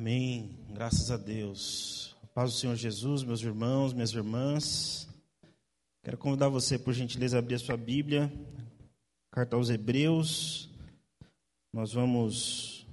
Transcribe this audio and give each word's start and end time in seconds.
Amém. 0.00 0.56
Graças 0.70 1.10
a 1.10 1.18
Deus. 1.18 2.16
Paz 2.32 2.52
do 2.52 2.58
Senhor 2.58 2.74
Jesus, 2.74 3.22
meus 3.22 3.42
irmãos, 3.42 3.92
minhas 3.92 4.14
irmãs. 4.14 5.06
Quero 6.02 6.16
convidar 6.16 6.48
você, 6.48 6.78
por 6.78 6.94
gentileza, 6.94 7.36
a 7.36 7.38
abrir 7.40 7.56
a 7.56 7.58
sua 7.58 7.76
Bíblia, 7.76 8.32
carta 9.30 9.56
aos 9.56 9.68
Hebreus. 9.68 10.70
Nós 11.70 11.92
vamos 11.92 12.86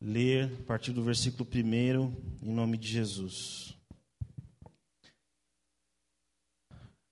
ler 0.00 0.52
a 0.60 0.64
partir 0.64 0.92
do 0.92 1.00
versículo 1.00 1.48
1, 1.48 2.42
em 2.42 2.52
nome 2.52 2.76
de 2.76 2.88
Jesus. 2.88 3.78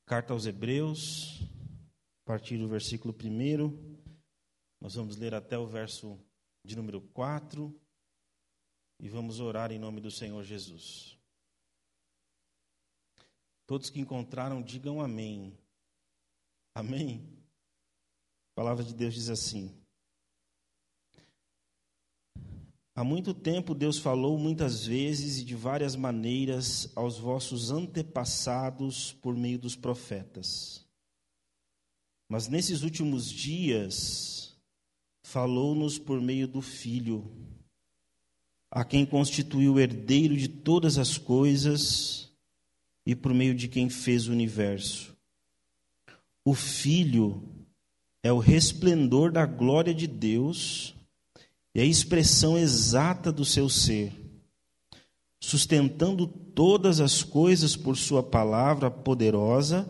Carta 0.06 0.32
aos 0.32 0.44
Hebreus, 0.44 1.48
a 2.24 2.32
partir 2.32 2.58
do 2.58 2.66
versículo 2.66 3.14
1. 3.14 4.02
Nós 4.80 4.96
vamos 4.96 5.16
ler 5.16 5.36
até 5.36 5.56
o 5.56 5.68
verso 5.68 6.18
de 6.64 6.74
número 6.74 7.00
4 7.00 7.72
e 9.00 9.08
vamos 9.08 9.40
orar 9.40 9.70
em 9.70 9.78
nome 9.78 10.00
do 10.00 10.10
Senhor 10.10 10.42
Jesus. 10.42 11.16
Todos 13.66 13.90
que 13.90 14.00
encontraram, 14.00 14.62
digam 14.62 15.00
amém. 15.00 15.56
Amém? 16.74 17.22
A 18.52 18.54
palavra 18.54 18.82
de 18.82 18.94
Deus 18.94 19.14
diz 19.14 19.28
assim: 19.28 19.78
Há 22.94 23.04
muito 23.04 23.32
tempo 23.32 23.74
Deus 23.74 23.98
falou 23.98 24.36
muitas 24.38 24.84
vezes 24.86 25.38
e 25.38 25.44
de 25.44 25.54
várias 25.54 25.94
maneiras 25.94 26.90
aos 26.96 27.18
vossos 27.18 27.70
antepassados 27.70 29.12
por 29.12 29.36
meio 29.36 29.58
dos 29.58 29.76
profetas. 29.76 30.84
Mas 32.28 32.48
nesses 32.48 32.82
últimos 32.82 33.30
dias, 33.30 34.58
falou-nos 35.22 35.98
por 35.98 36.20
meio 36.20 36.48
do 36.48 36.60
Filho 36.60 37.47
a 38.70 38.84
quem 38.84 39.06
constituiu 39.06 39.74
o 39.74 39.80
herdeiro 39.80 40.36
de 40.36 40.48
todas 40.48 40.98
as 40.98 41.16
coisas 41.16 42.30
e 43.06 43.14
por 43.14 43.32
meio 43.32 43.54
de 43.54 43.68
quem 43.68 43.88
fez 43.88 44.28
o 44.28 44.32
universo. 44.32 45.16
O 46.44 46.54
Filho 46.54 47.42
é 48.22 48.32
o 48.32 48.38
resplendor 48.38 49.32
da 49.32 49.46
glória 49.46 49.94
de 49.94 50.06
Deus 50.06 50.94
e 51.74 51.80
a 51.80 51.84
expressão 51.84 52.58
exata 52.58 53.32
do 53.32 53.44
seu 53.44 53.68
ser, 53.68 54.12
sustentando 55.40 56.26
todas 56.26 57.00
as 57.00 57.22
coisas 57.22 57.76
por 57.76 57.96
Sua 57.96 58.22
palavra 58.22 58.90
poderosa, 58.90 59.88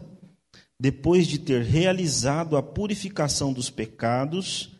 depois 0.79 1.27
de 1.27 1.39
ter 1.39 1.63
realizado 1.63 2.57
a 2.57 2.63
purificação 2.63 3.53
dos 3.53 3.71
pecados 3.71 4.78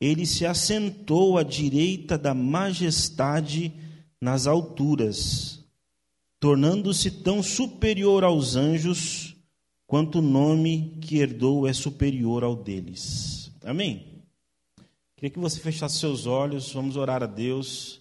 ele 0.00 0.24
se 0.26 0.46
assentou 0.46 1.38
à 1.38 1.42
direita 1.42 2.16
da 2.16 2.32
majestade 2.32 3.72
nas 4.20 4.46
alturas, 4.46 5.64
tornando-se 6.38 7.10
tão 7.10 7.42
superior 7.42 8.22
aos 8.22 8.54
anjos 8.56 9.36
quanto 9.86 10.18
o 10.18 10.22
nome 10.22 10.98
que 11.00 11.18
herdou 11.18 11.66
é 11.66 11.72
superior 11.72 12.44
ao 12.44 12.54
deles. 12.54 13.50
Amém? 13.64 14.22
Queria 15.16 15.30
que 15.30 15.38
você 15.38 15.58
fechasse 15.58 15.98
seus 15.98 16.26
olhos, 16.26 16.72
vamos 16.72 16.96
orar 16.96 17.22
a 17.24 17.26
Deus, 17.26 18.00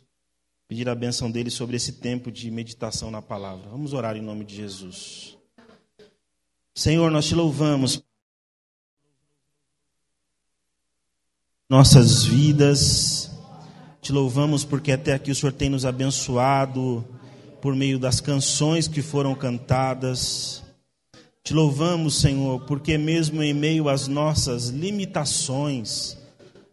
pedir 0.67 0.88
a 0.88 0.93
benção 0.93 1.31
dele 1.31 1.49
sobre 1.49 1.75
esse 1.75 1.93
tempo 1.93 2.31
de 2.31 2.51
meditação 2.51 3.09
na 3.09 3.23
palavra. 3.23 3.69
Vamos 3.69 3.93
orar 3.93 4.16
em 4.16 4.22
nome 4.22 4.45
de 4.45 4.55
Jesus. 4.55 5.35
Senhor, 6.75 7.09
nós 7.09 7.25
te 7.25 7.33
louvamos 7.33 8.03
nossas 11.69 12.23
vidas. 12.23 13.29
Te 14.01 14.13
louvamos 14.13 14.63
porque 14.63 14.91
até 14.91 15.13
aqui 15.13 15.31
o 15.31 15.35
Senhor 15.35 15.51
tem 15.51 15.69
nos 15.69 15.85
abençoado 15.85 17.05
por 17.61 17.75
meio 17.75 18.00
das 18.00 18.22
canções 18.22 18.88
que 18.88 19.01
foram 19.01 19.35
cantadas. 19.35 20.63
Te 21.44 21.53
louvamos, 21.53 22.19
Senhor, 22.19 22.61
porque 22.61 22.97
mesmo 22.97 23.44
em 23.44 23.53
meio 23.53 23.89
às 23.89 24.07
nossas 24.07 24.69
limitações, 24.69 26.17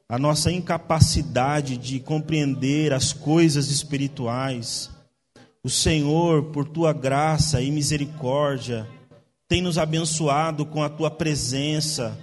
a 0.09 0.19
nossa 0.19 0.53
incapacidade 0.53 1.77
de 1.77 1.99
compreender 1.99 2.93
as 2.93 3.13
coisas 3.13 3.71
espirituais, 3.71 4.91
o 5.63 5.71
Senhor, 5.71 6.45
por 6.45 6.69
tua 6.69 6.93
graça 6.93 7.61
e 7.61 7.71
misericórdia, 7.71 8.87
tem 9.49 9.61
nos 9.61 9.79
abençoado 9.79 10.65
com 10.65 10.83
a 10.83 10.89
tua 10.89 11.11
presença 11.11 12.17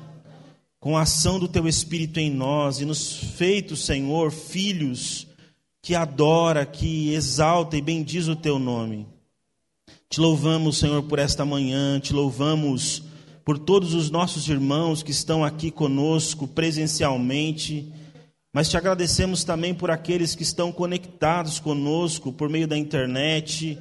com 0.81 0.97
a 0.97 1.03
ação 1.03 1.39
do 1.39 1.47
teu 1.47 1.67
Espírito 1.67 2.19
em 2.19 2.31
nós 2.31 2.81
e 2.81 2.85
nos 2.85 3.15
feito, 3.15 3.75
Senhor, 3.75 4.31
filhos 4.31 5.27
que 5.79 5.93
adora, 5.93 6.65
que 6.65 7.13
exalta 7.13 7.77
e 7.77 7.81
bendiz 7.81 8.27
o 8.27 8.35
teu 8.35 8.57
nome. 8.57 9.07
Te 10.09 10.19
louvamos, 10.19 10.79
Senhor, 10.79 11.03
por 11.03 11.19
esta 11.19 11.45
manhã, 11.45 11.99
te 11.99 12.13
louvamos 12.13 13.03
por 13.45 13.59
todos 13.59 13.93
os 13.93 14.09
nossos 14.09 14.49
irmãos 14.49 15.03
que 15.03 15.11
estão 15.11 15.43
aqui 15.43 15.69
conosco 15.69 16.47
presencialmente, 16.47 17.93
mas 18.51 18.67
te 18.67 18.75
agradecemos 18.75 19.43
também 19.43 19.75
por 19.75 19.91
aqueles 19.91 20.33
que 20.33 20.43
estão 20.43 20.71
conectados 20.71 21.59
conosco 21.59 22.33
por 22.33 22.49
meio 22.49 22.67
da 22.67 22.75
internet. 22.75 23.77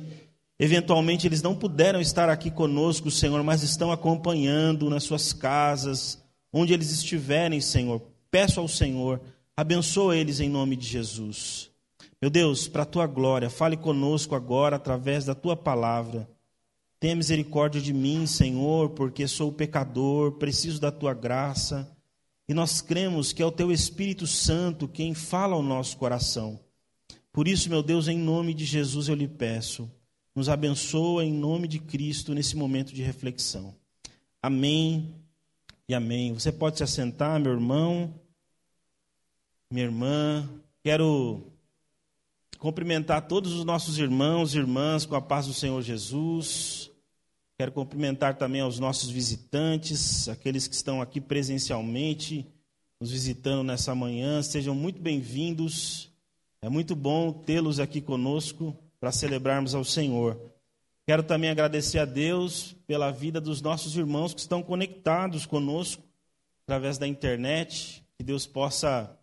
Eventualmente 0.58 1.26
eles 1.26 1.40
não 1.40 1.54
puderam 1.54 1.98
estar 1.98 2.28
aqui 2.28 2.50
conosco, 2.50 3.10
Senhor, 3.10 3.42
mas 3.42 3.62
estão 3.62 3.90
acompanhando 3.90 4.90
nas 4.90 5.04
suas 5.04 5.32
casas, 5.32 6.19
onde 6.52 6.72
eles 6.72 6.90
estiverem, 6.90 7.60
Senhor, 7.60 8.02
peço 8.30 8.60
ao 8.60 8.68
Senhor, 8.68 9.20
abençoa 9.56 10.16
eles 10.16 10.40
em 10.40 10.48
nome 10.48 10.76
de 10.76 10.86
Jesus. 10.86 11.70
Meu 12.20 12.30
Deus, 12.30 12.68
para 12.68 12.82
a 12.82 12.86
tua 12.86 13.06
glória, 13.06 13.48
fale 13.48 13.76
conosco 13.76 14.34
agora 14.34 14.76
através 14.76 15.24
da 15.24 15.34
tua 15.34 15.56
palavra. 15.56 16.28
Tenha 16.98 17.16
misericórdia 17.16 17.80
de 17.80 17.94
mim, 17.94 18.26
Senhor, 18.26 18.90
porque 18.90 19.26
sou 19.26 19.50
pecador, 19.50 20.32
preciso 20.32 20.78
da 20.78 20.90
tua 20.90 21.14
graça. 21.14 21.90
E 22.46 22.52
nós 22.52 22.82
cremos 22.82 23.32
que 23.32 23.42
é 23.42 23.46
o 23.46 23.52
teu 23.52 23.72
Espírito 23.72 24.26
Santo 24.26 24.86
quem 24.86 25.14
fala 25.14 25.54
ao 25.54 25.62
nosso 25.62 25.96
coração. 25.96 26.60
Por 27.32 27.48
isso, 27.48 27.70
meu 27.70 27.82
Deus, 27.82 28.08
em 28.08 28.18
nome 28.18 28.52
de 28.52 28.64
Jesus 28.64 29.08
eu 29.08 29.14
lhe 29.14 29.28
peço, 29.28 29.90
nos 30.34 30.48
abençoa 30.48 31.24
em 31.24 31.32
nome 31.32 31.68
de 31.68 31.78
Cristo 31.78 32.34
nesse 32.34 32.56
momento 32.56 32.92
de 32.92 33.02
reflexão. 33.02 33.74
Amém 34.42 35.19
e 35.90 35.94
amém. 35.94 36.32
Você 36.32 36.52
pode 36.52 36.76
se 36.76 36.84
assentar, 36.84 37.40
meu 37.40 37.50
irmão, 37.50 38.14
minha 39.72 39.84
irmã. 39.84 40.48
Quero 40.84 41.42
cumprimentar 42.60 43.26
todos 43.26 43.52
os 43.52 43.64
nossos 43.64 43.98
irmãos 43.98 44.54
e 44.54 44.58
irmãs 44.58 45.04
com 45.04 45.16
a 45.16 45.20
paz 45.20 45.48
do 45.48 45.52
Senhor 45.52 45.82
Jesus. 45.82 46.92
Quero 47.58 47.72
cumprimentar 47.72 48.38
também 48.38 48.60
aos 48.60 48.78
nossos 48.78 49.10
visitantes, 49.10 50.28
aqueles 50.28 50.68
que 50.68 50.76
estão 50.76 51.02
aqui 51.02 51.20
presencialmente 51.20 52.46
nos 53.00 53.10
visitando 53.10 53.64
nessa 53.64 53.92
manhã. 53.92 54.42
Sejam 54.42 54.76
muito 54.76 55.00
bem-vindos. 55.00 56.08
É 56.62 56.68
muito 56.68 56.94
bom 56.94 57.32
tê-los 57.32 57.80
aqui 57.80 58.00
conosco 58.00 58.76
para 59.00 59.10
celebrarmos 59.10 59.74
ao 59.74 59.82
Senhor. 59.82 60.40
Quero 61.04 61.24
também 61.24 61.50
agradecer 61.50 61.98
a 61.98 62.04
Deus 62.04 62.76
pela 62.90 63.12
vida 63.12 63.40
dos 63.40 63.62
nossos 63.62 63.96
irmãos 63.96 64.34
que 64.34 64.40
estão 64.40 64.64
conectados 64.64 65.46
conosco 65.46 66.02
através 66.64 66.98
da 66.98 67.06
internet. 67.06 68.04
Que 68.18 68.24
Deus 68.24 68.48
possa 68.48 69.16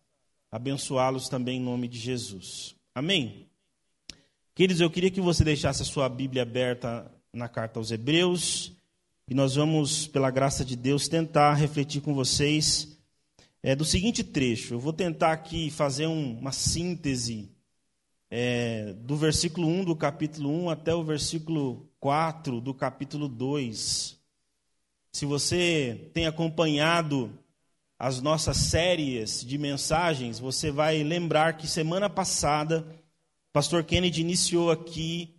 abençoá-los 0.50 1.28
também 1.28 1.58
em 1.58 1.62
nome 1.62 1.90
de 1.90 2.00
Jesus. 2.00 2.78
Amém? 2.96 3.46
Queridos, 4.56 4.80
eu 4.80 4.90
queria 4.90 5.12
que 5.12 5.20
você 5.20 5.44
deixasse 5.44 5.82
a 5.82 5.86
sua 5.86 6.08
Bíblia 6.08 6.44
aberta 6.44 7.12
na 7.34 7.50
carta 7.50 7.78
aos 7.78 7.92
Hebreus 7.92 8.72
e 9.28 9.34
nós 9.34 9.56
vamos, 9.56 10.08
pela 10.08 10.32
graça 10.32 10.64
de 10.64 10.78
Deus, 10.78 11.10
tentar 11.10 11.54
refletir 11.56 12.00
com 12.00 12.14
vocês 12.14 12.98
é, 13.62 13.76
do 13.76 13.84
seguinte 13.84 14.24
trecho. 14.24 14.76
Eu 14.76 14.80
vou 14.80 14.94
tentar 14.94 15.34
aqui 15.34 15.70
fazer 15.70 16.08
um, 16.08 16.40
uma 16.40 16.54
síntese 16.54 17.50
é, 18.30 18.94
do 18.94 19.16
versículo 19.16 19.68
1 19.68 19.86
do 19.86 19.96
capítulo 19.96 20.50
1 20.66 20.70
até 20.70 20.94
o 20.94 21.04
versículo 21.04 21.90
4 22.00 22.60
do 22.60 22.74
capítulo 22.74 23.28
2. 23.28 24.18
Se 25.12 25.26
você 25.26 26.10
tem 26.14 26.28
acompanhado 26.28 27.32
as 27.98 28.22
nossas 28.22 28.58
séries 28.58 29.44
de 29.44 29.58
mensagens, 29.58 30.40
você 30.40 30.70
vai 30.70 31.04
lembrar 31.04 31.58
que 31.58 31.68
semana 31.68 32.10
passada, 32.10 32.86
pastor 33.52 33.84
Kennedy 33.84 34.22
iniciou 34.22 34.70
aqui 34.70 35.34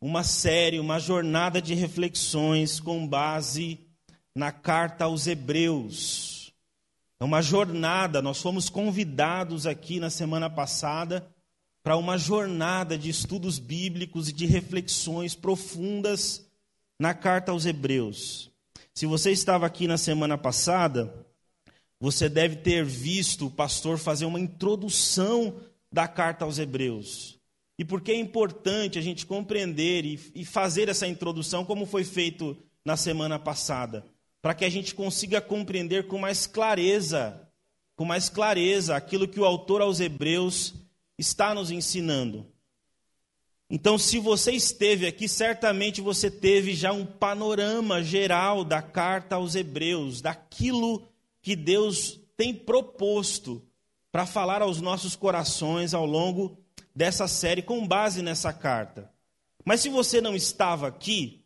uma 0.00 0.22
série, 0.22 0.78
uma 0.78 1.00
jornada 1.00 1.60
de 1.60 1.74
reflexões 1.74 2.78
com 2.78 3.06
base 3.08 3.80
na 4.34 4.52
carta 4.52 5.06
aos 5.06 5.26
Hebreus. 5.26 6.52
É 7.18 7.24
uma 7.24 7.40
jornada, 7.40 8.20
nós 8.20 8.40
fomos 8.42 8.68
convidados 8.68 9.66
aqui 9.66 9.98
na 9.98 10.10
semana 10.10 10.50
passada 10.50 11.26
para 11.86 11.96
uma 11.96 12.18
jornada 12.18 12.98
de 12.98 13.08
estudos 13.08 13.60
bíblicos 13.60 14.28
e 14.28 14.32
de 14.32 14.44
reflexões 14.44 15.36
profundas 15.36 16.44
na 16.98 17.14
carta 17.14 17.52
aos 17.52 17.64
Hebreus. 17.64 18.50
Se 18.92 19.06
você 19.06 19.30
estava 19.30 19.66
aqui 19.66 19.86
na 19.86 19.96
semana 19.96 20.36
passada, 20.36 21.14
você 22.00 22.28
deve 22.28 22.56
ter 22.56 22.84
visto 22.84 23.46
o 23.46 23.50
pastor 23.52 23.98
fazer 23.98 24.24
uma 24.24 24.40
introdução 24.40 25.60
da 25.92 26.08
carta 26.08 26.44
aos 26.44 26.58
Hebreus. 26.58 27.38
e 27.78 27.84
por 27.84 28.00
que 28.00 28.10
é 28.10 28.16
importante 28.16 28.98
a 28.98 29.02
gente 29.02 29.24
compreender 29.24 30.04
e 30.04 30.44
fazer 30.44 30.88
essa 30.88 31.06
introdução, 31.06 31.64
como 31.64 31.86
foi 31.86 32.02
feito 32.02 32.56
na 32.84 32.96
semana 32.96 33.38
passada, 33.38 34.04
para 34.42 34.54
que 34.54 34.64
a 34.64 34.68
gente 34.68 34.92
consiga 34.92 35.40
compreender 35.40 36.08
com 36.08 36.18
mais 36.18 36.48
clareza, 36.48 37.48
com 37.94 38.04
mais 38.04 38.28
clareza, 38.28 38.96
aquilo 38.96 39.28
que 39.28 39.38
o 39.38 39.44
autor 39.44 39.82
aos 39.82 40.00
Hebreus 40.00 40.74
está 41.18 41.54
nos 41.54 41.70
ensinando. 41.70 42.46
Então, 43.68 43.98
se 43.98 44.18
você 44.18 44.52
esteve 44.52 45.06
aqui, 45.06 45.28
certamente 45.28 46.00
você 46.00 46.30
teve 46.30 46.72
já 46.72 46.92
um 46.92 47.04
panorama 47.04 48.02
geral 48.02 48.64
da 48.64 48.80
carta 48.80 49.36
aos 49.36 49.56
Hebreus, 49.56 50.20
daquilo 50.20 51.08
que 51.42 51.56
Deus 51.56 52.20
tem 52.36 52.54
proposto 52.54 53.62
para 54.12 54.24
falar 54.24 54.62
aos 54.62 54.80
nossos 54.80 55.16
corações 55.16 55.94
ao 55.94 56.06
longo 56.06 56.56
dessa 56.94 57.26
série 57.26 57.60
com 57.60 57.86
base 57.86 58.22
nessa 58.22 58.52
carta. 58.52 59.10
Mas 59.64 59.80
se 59.80 59.88
você 59.88 60.20
não 60.20 60.36
estava 60.36 60.86
aqui, 60.86 61.44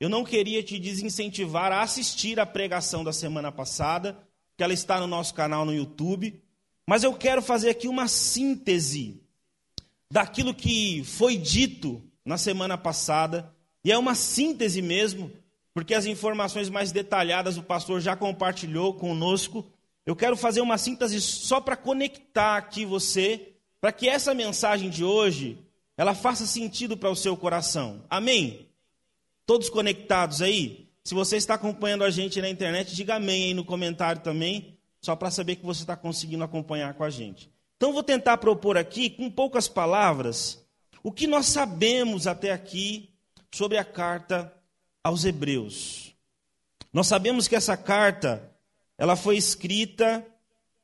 eu 0.00 0.08
não 0.08 0.24
queria 0.24 0.62
te 0.62 0.78
desincentivar 0.78 1.70
a 1.70 1.82
assistir 1.82 2.40
a 2.40 2.46
pregação 2.46 3.04
da 3.04 3.12
semana 3.12 3.52
passada, 3.52 4.18
que 4.56 4.64
ela 4.64 4.72
está 4.72 4.98
no 4.98 5.06
nosso 5.06 5.34
canal 5.34 5.64
no 5.64 5.74
YouTube, 5.74 6.42
mas 6.88 7.04
eu 7.04 7.12
quero 7.12 7.42
fazer 7.42 7.68
aqui 7.68 7.86
uma 7.86 8.08
síntese 8.08 9.20
daquilo 10.10 10.54
que 10.54 11.04
foi 11.04 11.36
dito 11.36 12.02
na 12.24 12.38
semana 12.38 12.78
passada, 12.78 13.54
e 13.84 13.92
é 13.92 13.98
uma 13.98 14.14
síntese 14.14 14.80
mesmo, 14.80 15.30
porque 15.74 15.92
as 15.92 16.06
informações 16.06 16.70
mais 16.70 16.90
detalhadas 16.90 17.58
o 17.58 17.62
pastor 17.62 18.00
já 18.00 18.16
compartilhou 18.16 18.94
conosco. 18.94 19.70
Eu 20.06 20.16
quero 20.16 20.34
fazer 20.34 20.62
uma 20.62 20.78
síntese 20.78 21.20
só 21.20 21.60
para 21.60 21.76
conectar 21.76 22.56
aqui 22.56 22.86
você 22.86 23.52
para 23.82 23.92
que 23.92 24.08
essa 24.08 24.32
mensagem 24.32 24.88
de 24.88 25.04
hoje 25.04 25.58
ela 25.94 26.14
faça 26.14 26.46
sentido 26.46 26.96
para 26.96 27.10
o 27.10 27.16
seu 27.16 27.36
coração. 27.36 28.02
Amém? 28.08 28.66
Todos 29.44 29.68
conectados 29.68 30.40
aí? 30.40 30.88
Se 31.04 31.12
você 31.12 31.36
está 31.36 31.52
acompanhando 31.52 32.02
a 32.04 32.08
gente 32.08 32.40
na 32.40 32.48
internet, 32.48 32.96
diga 32.96 33.16
amém 33.16 33.44
aí 33.44 33.54
no 33.54 33.62
comentário 33.62 34.22
também, 34.22 34.77
só 35.00 35.14
para 35.16 35.30
saber 35.30 35.56
que 35.56 35.64
você 35.64 35.82
está 35.82 35.96
conseguindo 35.96 36.44
acompanhar 36.44 36.94
com 36.94 37.04
a 37.04 37.10
gente. 37.10 37.50
Então 37.76 37.92
vou 37.92 38.02
tentar 38.02 38.38
propor 38.38 38.76
aqui, 38.76 39.08
com 39.08 39.30
poucas 39.30 39.68
palavras, 39.68 40.64
o 41.02 41.12
que 41.12 41.26
nós 41.26 41.46
sabemos 41.46 42.26
até 42.26 42.52
aqui 42.52 43.10
sobre 43.52 43.78
a 43.78 43.84
carta 43.84 44.52
aos 45.02 45.24
Hebreus. 45.24 46.14
Nós 46.92 47.06
sabemos 47.06 47.46
que 47.46 47.54
essa 47.54 47.76
carta 47.76 48.52
ela 48.96 49.14
foi 49.14 49.36
escrita 49.36 50.26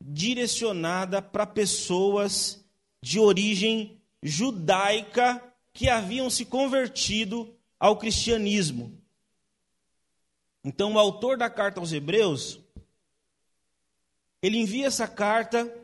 direcionada 0.00 1.20
para 1.20 1.46
pessoas 1.46 2.64
de 3.02 3.18
origem 3.18 4.00
judaica 4.22 5.42
que 5.72 5.88
haviam 5.88 6.30
se 6.30 6.44
convertido 6.44 7.52
ao 7.78 7.96
cristianismo. 7.96 8.96
Então, 10.62 10.94
o 10.94 10.98
autor 10.98 11.36
da 11.36 11.50
carta 11.50 11.80
aos 11.80 11.92
Hebreus, 11.92 12.60
ele 14.44 14.58
envia 14.58 14.88
essa 14.88 15.08
carta 15.08 15.74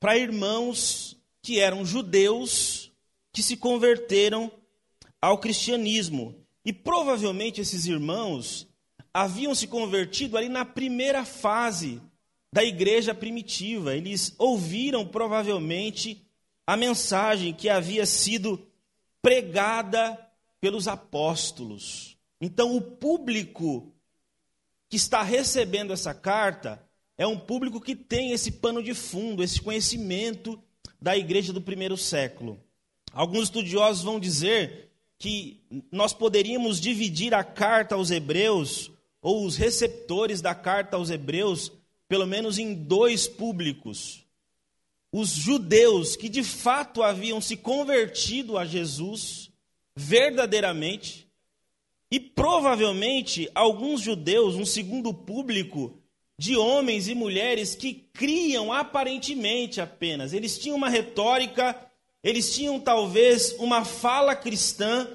para 0.00 0.16
irmãos 0.16 1.18
que 1.42 1.60
eram 1.60 1.84
judeus 1.84 2.90
que 3.30 3.42
se 3.42 3.58
converteram 3.58 4.50
ao 5.20 5.36
cristianismo. 5.36 6.34
E 6.64 6.72
provavelmente 6.72 7.60
esses 7.60 7.84
irmãos 7.84 8.66
haviam 9.12 9.54
se 9.54 9.66
convertido 9.66 10.38
ali 10.38 10.48
na 10.48 10.64
primeira 10.64 11.26
fase 11.26 12.00
da 12.50 12.64
igreja 12.64 13.14
primitiva. 13.14 13.94
Eles 13.94 14.34
ouviram 14.38 15.06
provavelmente 15.06 16.26
a 16.66 16.78
mensagem 16.78 17.52
que 17.52 17.68
havia 17.68 18.06
sido 18.06 18.66
pregada 19.20 20.18
pelos 20.58 20.88
apóstolos. 20.88 22.16
Então, 22.40 22.74
o 22.74 22.80
público 22.80 23.92
que 24.88 24.96
está 24.96 25.22
recebendo 25.22 25.92
essa 25.92 26.14
carta 26.14 26.82
é 27.16 27.26
um 27.26 27.38
público 27.38 27.80
que 27.80 27.94
tem 27.94 28.32
esse 28.32 28.52
pano 28.52 28.82
de 28.82 28.94
fundo, 28.94 29.42
esse 29.42 29.60
conhecimento 29.60 30.60
da 31.00 31.16
igreja 31.16 31.52
do 31.52 31.60
primeiro 31.60 31.96
século. 31.96 32.60
Alguns 33.12 33.44
estudiosos 33.44 34.02
vão 34.02 34.18
dizer 34.18 34.90
que 35.18 35.62
nós 35.92 36.12
poderíamos 36.12 36.80
dividir 36.80 37.34
a 37.34 37.44
carta 37.44 37.94
aos 37.94 38.10
Hebreus, 38.10 38.90
ou 39.22 39.46
os 39.46 39.56
receptores 39.56 40.40
da 40.40 40.54
carta 40.54 40.96
aos 40.96 41.10
Hebreus, 41.10 41.72
pelo 42.08 42.26
menos 42.26 42.58
em 42.58 42.74
dois 42.74 43.26
públicos 43.26 44.24
os 45.16 45.28
judeus 45.28 46.16
que 46.16 46.28
de 46.28 46.42
fato 46.42 47.00
haviam 47.00 47.40
se 47.40 47.56
convertido 47.56 48.58
a 48.58 48.64
Jesus 48.64 49.48
verdadeiramente, 49.94 51.28
e 52.10 52.18
provavelmente 52.18 53.48
alguns 53.54 54.00
judeus, 54.00 54.56
um 54.56 54.66
segundo 54.66 55.14
público 55.14 55.96
de 56.38 56.56
homens 56.56 57.08
e 57.08 57.14
mulheres 57.14 57.74
que 57.74 58.08
criam 58.12 58.72
aparentemente 58.72 59.80
apenas. 59.80 60.32
Eles 60.32 60.58
tinham 60.58 60.76
uma 60.76 60.88
retórica, 60.88 61.78
eles 62.22 62.54
tinham 62.54 62.80
talvez 62.80 63.52
uma 63.58 63.84
fala 63.84 64.34
cristã, 64.34 65.08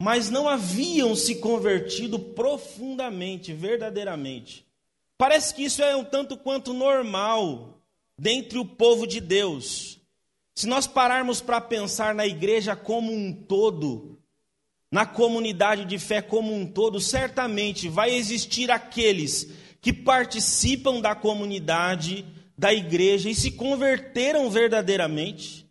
mas 0.00 0.30
não 0.30 0.48
haviam 0.48 1.16
se 1.16 1.36
convertido 1.36 2.18
profundamente, 2.18 3.52
verdadeiramente. 3.52 4.66
Parece 5.16 5.54
que 5.54 5.64
isso 5.64 5.82
é 5.82 5.96
um 5.96 6.04
tanto 6.04 6.36
quanto 6.36 6.72
normal 6.72 7.78
dentre 8.18 8.58
o 8.58 8.64
povo 8.64 9.06
de 9.06 9.20
Deus, 9.20 9.98
se 10.54 10.66
nós 10.66 10.88
pararmos 10.88 11.40
para 11.40 11.60
pensar 11.60 12.14
na 12.14 12.26
igreja 12.26 12.74
como 12.74 13.12
um 13.12 13.32
todo, 13.32 14.18
na 14.90 15.06
comunidade 15.06 15.84
de 15.84 15.98
fé 16.00 16.20
como 16.20 16.52
um 16.52 16.66
todo, 16.66 17.00
certamente 17.00 17.88
vai 17.88 18.12
existir 18.12 18.70
aqueles 18.70 19.48
que 19.80 19.92
participam 19.92 21.00
da 21.00 21.14
comunidade, 21.14 22.24
da 22.56 22.74
igreja 22.74 23.30
e 23.30 23.34
se 23.34 23.52
converteram 23.52 24.50
verdadeiramente, 24.50 25.66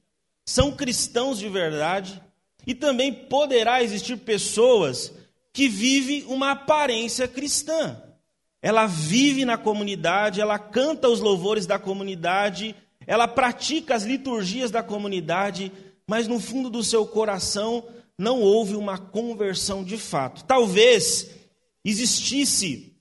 são 0.46 0.72
cristãos 0.72 1.38
de 1.38 1.50
verdade, 1.50 2.22
e 2.66 2.74
também 2.74 3.14
poderá 3.14 3.84
existir 3.84 4.18
pessoas 4.18 5.14
que 5.54 5.68
vivem 5.68 6.24
uma 6.26 6.52
aparência 6.52 7.28
cristã. 7.28 8.02
Ela 8.62 8.86
vive 8.86 9.46
na 9.46 9.58
comunidade, 9.58 10.42
ela 10.42 10.58
canta 10.60 11.10
os 11.10 11.20
louvores 11.20 11.66
da 11.66 11.78
comunidade, 11.78 12.76
ela 13.06 13.28
pratica 13.28 13.96
as 13.96 14.04
liturgias 14.04 14.72
da 14.72 14.84
comunidade, 14.84 15.72
mas 16.06 16.28
no 16.28 16.40
fundo 16.40 16.70
do 16.70 16.84
seu 16.84 17.06
coração 17.06 17.86
não 18.18 18.42
houve 18.42 18.76
uma 18.76 18.98
conversão 18.98 19.84
de 19.84 19.98
fato. 19.98 20.44
Talvez 20.44 21.30
existisse 21.86 22.97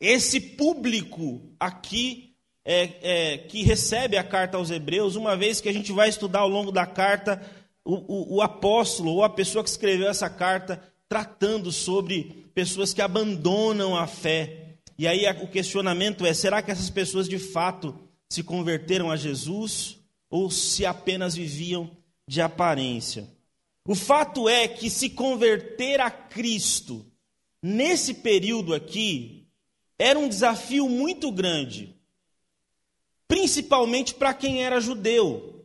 esse 0.00 0.40
público 0.40 1.42
aqui 1.58 2.34
é, 2.64 2.90
é, 3.34 3.38
que 3.38 3.62
recebe 3.62 4.16
a 4.16 4.24
carta 4.24 4.56
aos 4.56 4.70
Hebreus, 4.70 5.16
uma 5.16 5.36
vez 5.36 5.60
que 5.60 5.68
a 5.68 5.72
gente 5.72 5.92
vai 5.92 6.08
estudar 6.08 6.40
ao 6.40 6.48
longo 6.48 6.72
da 6.72 6.86
carta 6.86 7.40
o, 7.84 7.94
o, 7.94 8.36
o 8.36 8.42
apóstolo 8.42 9.12
ou 9.12 9.24
a 9.24 9.30
pessoa 9.30 9.62
que 9.62 9.70
escreveu 9.70 10.08
essa 10.08 10.28
carta 10.28 10.82
tratando 11.08 11.70
sobre 11.70 12.44
pessoas 12.54 12.92
que 12.92 13.00
abandonam 13.00 13.96
a 13.96 14.06
fé 14.06 14.66
e 14.98 15.06
aí 15.06 15.26
o 15.42 15.48
questionamento 15.48 16.24
é: 16.24 16.32
será 16.32 16.62
que 16.62 16.70
essas 16.70 16.90
pessoas 16.90 17.28
de 17.28 17.38
fato 17.38 17.98
se 18.30 18.42
converteram 18.42 19.10
a 19.10 19.16
Jesus 19.16 19.98
ou 20.30 20.50
se 20.50 20.86
apenas 20.86 21.34
viviam 21.34 21.90
de 22.26 22.40
aparência? 22.40 23.28
O 23.86 23.94
fato 23.94 24.48
é 24.48 24.66
que 24.66 24.90
se 24.90 25.10
converter 25.10 26.00
a 26.00 26.10
Cristo 26.10 27.06
nesse 27.62 28.14
período 28.14 28.74
aqui 28.74 29.45
era 29.98 30.18
um 30.18 30.28
desafio 30.28 30.88
muito 30.88 31.30
grande, 31.30 31.94
principalmente 33.26 34.14
para 34.14 34.34
quem 34.34 34.64
era 34.64 34.80
judeu. 34.80 35.64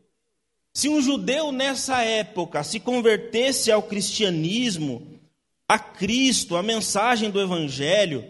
Se 0.74 0.88
um 0.88 1.02
judeu 1.02 1.52
nessa 1.52 2.02
época 2.02 2.64
se 2.64 2.80
convertesse 2.80 3.72
ao 3.72 3.84
cristianismo, 3.84 5.20
a 5.68 5.78
Cristo, 5.78 6.56
a 6.56 6.64
mensagem 6.64 7.30
do 7.30 7.42
Evangelho, 7.42 8.26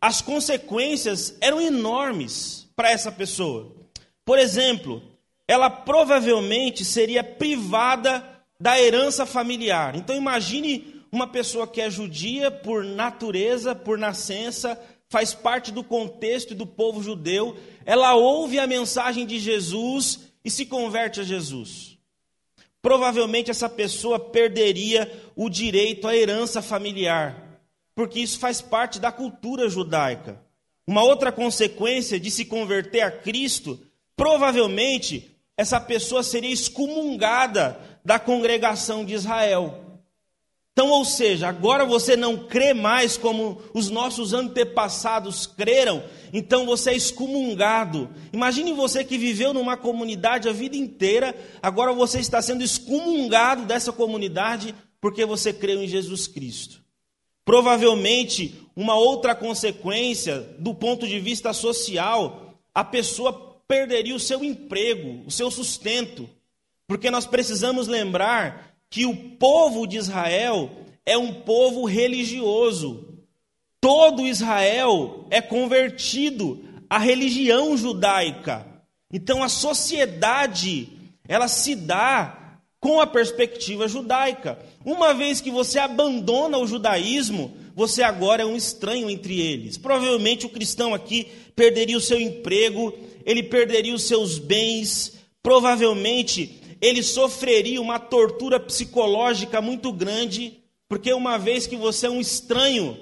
as 0.00 0.20
consequências 0.20 1.36
eram 1.40 1.60
enormes 1.60 2.68
para 2.76 2.90
essa 2.90 3.10
pessoa. 3.10 3.72
Por 4.24 4.38
exemplo, 4.38 5.02
ela 5.46 5.70
provavelmente 5.70 6.84
seria 6.84 7.22
privada 7.22 8.24
da 8.58 8.80
herança 8.80 9.26
familiar. 9.26 9.94
Então 9.94 10.16
imagine 10.16 11.02
uma 11.12 11.26
pessoa 11.26 11.66
que 11.66 11.80
é 11.80 11.88
judia 11.88 12.50
por 12.50 12.84
natureza, 12.84 13.74
por 13.74 13.96
nascença, 13.96 14.80
faz 15.14 15.32
parte 15.32 15.70
do 15.70 15.84
contexto 15.84 16.54
do 16.54 16.66
povo 16.66 17.02
judeu, 17.02 17.56
ela 17.86 18.14
ouve 18.14 18.58
a 18.58 18.66
mensagem 18.66 19.24
de 19.24 19.38
Jesus 19.38 20.32
e 20.44 20.50
se 20.50 20.66
converte 20.66 21.20
a 21.20 21.24
Jesus. 21.24 21.96
Provavelmente 22.82 23.50
essa 23.50 23.68
pessoa 23.68 24.18
perderia 24.18 25.10
o 25.36 25.48
direito 25.48 26.06
à 26.06 26.16
herança 26.16 26.60
familiar 26.60 27.44
porque 27.94 28.20
isso 28.20 28.38
faz 28.38 28.60
parte 28.60 28.98
da 28.98 29.12
cultura 29.12 29.68
judaica. 29.68 30.42
Uma 30.86 31.02
outra 31.02 31.30
consequência 31.30 32.18
de 32.18 32.30
se 32.30 32.44
converter 32.44 33.00
a 33.00 33.10
Cristo, 33.10 33.78
provavelmente 34.16 35.30
essa 35.56 35.80
pessoa 35.80 36.22
seria 36.22 36.52
excomungada 36.52 37.78
da 38.04 38.18
congregação 38.18 39.04
de 39.04 39.14
Israel. 39.14 39.83
Então, 40.74 40.90
ou 40.90 41.04
seja, 41.04 41.46
agora 41.46 41.84
você 41.86 42.16
não 42.16 42.36
crê 42.36 42.74
mais 42.74 43.16
como 43.16 43.62
os 43.72 43.90
nossos 43.90 44.32
antepassados 44.32 45.46
creram, 45.46 46.02
então 46.32 46.66
você 46.66 46.90
é 46.90 46.96
excomungado. 46.96 48.10
Imagine 48.32 48.72
você 48.72 49.04
que 49.04 49.16
viveu 49.16 49.54
numa 49.54 49.76
comunidade 49.76 50.48
a 50.48 50.52
vida 50.52 50.76
inteira, 50.76 51.32
agora 51.62 51.92
você 51.92 52.18
está 52.18 52.42
sendo 52.42 52.64
excomungado 52.64 53.66
dessa 53.66 53.92
comunidade 53.92 54.74
porque 55.00 55.24
você 55.24 55.52
creu 55.52 55.80
em 55.80 55.86
Jesus 55.86 56.26
Cristo. 56.26 56.82
Provavelmente, 57.44 58.60
uma 58.74 58.96
outra 58.96 59.32
consequência 59.32 60.40
do 60.58 60.74
ponto 60.74 61.06
de 61.06 61.20
vista 61.20 61.52
social, 61.52 62.58
a 62.74 62.82
pessoa 62.82 63.60
perderia 63.68 64.16
o 64.16 64.20
seu 64.20 64.42
emprego, 64.42 65.22
o 65.24 65.30
seu 65.30 65.52
sustento, 65.52 66.28
porque 66.84 67.12
nós 67.12 67.26
precisamos 67.26 67.86
lembrar 67.86 68.73
que 68.94 69.06
o 69.06 69.16
povo 69.16 69.88
de 69.88 69.96
Israel 69.96 70.70
é 71.04 71.18
um 71.18 71.32
povo 71.32 71.84
religioso. 71.84 73.08
Todo 73.80 74.24
Israel 74.24 75.26
é 75.30 75.42
convertido 75.42 76.64
à 76.88 76.96
religião 76.96 77.76
judaica. 77.76 78.64
Então 79.12 79.42
a 79.42 79.48
sociedade, 79.48 80.90
ela 81.26 81.48
se 81.48 81.74
dá 81.74 82.60
com 82.78 83.00
a 83.00 83.06
perspectiva 83.06 83.88
judaica. 83.88 84.60
Uma 84.84 85.12
vez 85.12 85.40
que 85.40 85.50
você 85.50 85.80
abandona 85.80 86.56
o 86.58 86.66
judaísmo, 86.66 87.52
você 87.74 88.00
agora 88.00 88.44
é 88.44 88.46
um 88.46 88.54
estranho 88.54 89.10
entre 89.10 89.40
eles. 89.40 89.76
Provavelmente 89.76 90.46
o 90.46 90.50
cristão 90.50 90.94
aqui 90.94 91.26
perderia 91.56 91.96
o 91.98 92.00
seu 92.00 92.20
emprego, 92.20 92.94
ele 93.26 93.42
perderia 93.42 93.92
os 93.92 94.06
seus 94.06 94.38
bens, 94.38 95.14
provavelmente 95.42 96.60
ele 96.84 97.02
sofreria 97.02 97.80
uma 97.80 97.98
tortura 97.98 98.60
psicológica 98.60 99.58
muito 99.62 99.90
grande, 99.90 100.58
porque 100.86 101.14
uma 101.14 101.38
vez 101.38 101.66
que 101.66 101.76
você 101.76 102.06
é 102.06 102.10
um 102.10 102.20
estranho 102.20 102.94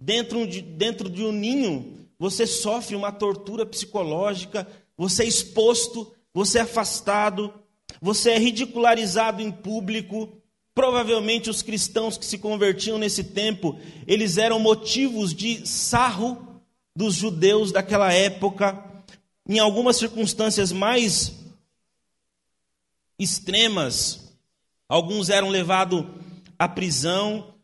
dentro 0.00 0.46
de, 0.46 0.62
dentro 0.62 1.10
de 1.10 1.22
um 1.22 1.32
ninho, 1.32 1.98
você 2.18 2.46
sofre 2.46 2.96
uma 2.96 3.12
tortura 3.12 3.66
psicológica, 3.66 4.66
você 4.96 5.24
é 5.24 5.26
exposto, 5.26 6.10
você 6.32 6.60
é 6.60 6.62
afastado, 6.62 7.52
você 8.00 8.30
é 8.30 8.38
ridicularizado 8.38 9.42
em 9.42 9.50
público. 9.50 10.32
Provavelmente 10.74 11.50
os 11.50 11.60
cristãos 11.60 12.16
que 12.16 12.24
se 12.24 12.38
convertiam 12.38 12.96
nesse 12.96 13.22
tempo, 13.22 13.78
eles 14.06 14.38
eram 14.38 14.58
motivos 14.58 15.34
de 15.34 15.68
sarro 15.68 16.62
dos 16.96 17.14
judeus 17.14 17.70
daquela 17.70 18.10
época. 18.14 18.82
Em 19.46 19.58
algumas 19.58 19.98
circunstâncias 19.98 20.72
mais 20.72 21.35
extremas. 23.18 24.36
Alguns 24.88 25.28
eram 25.28 25.48
levados 25.48 26.04
à 26.58 26.68
prisão, 26.68 27.54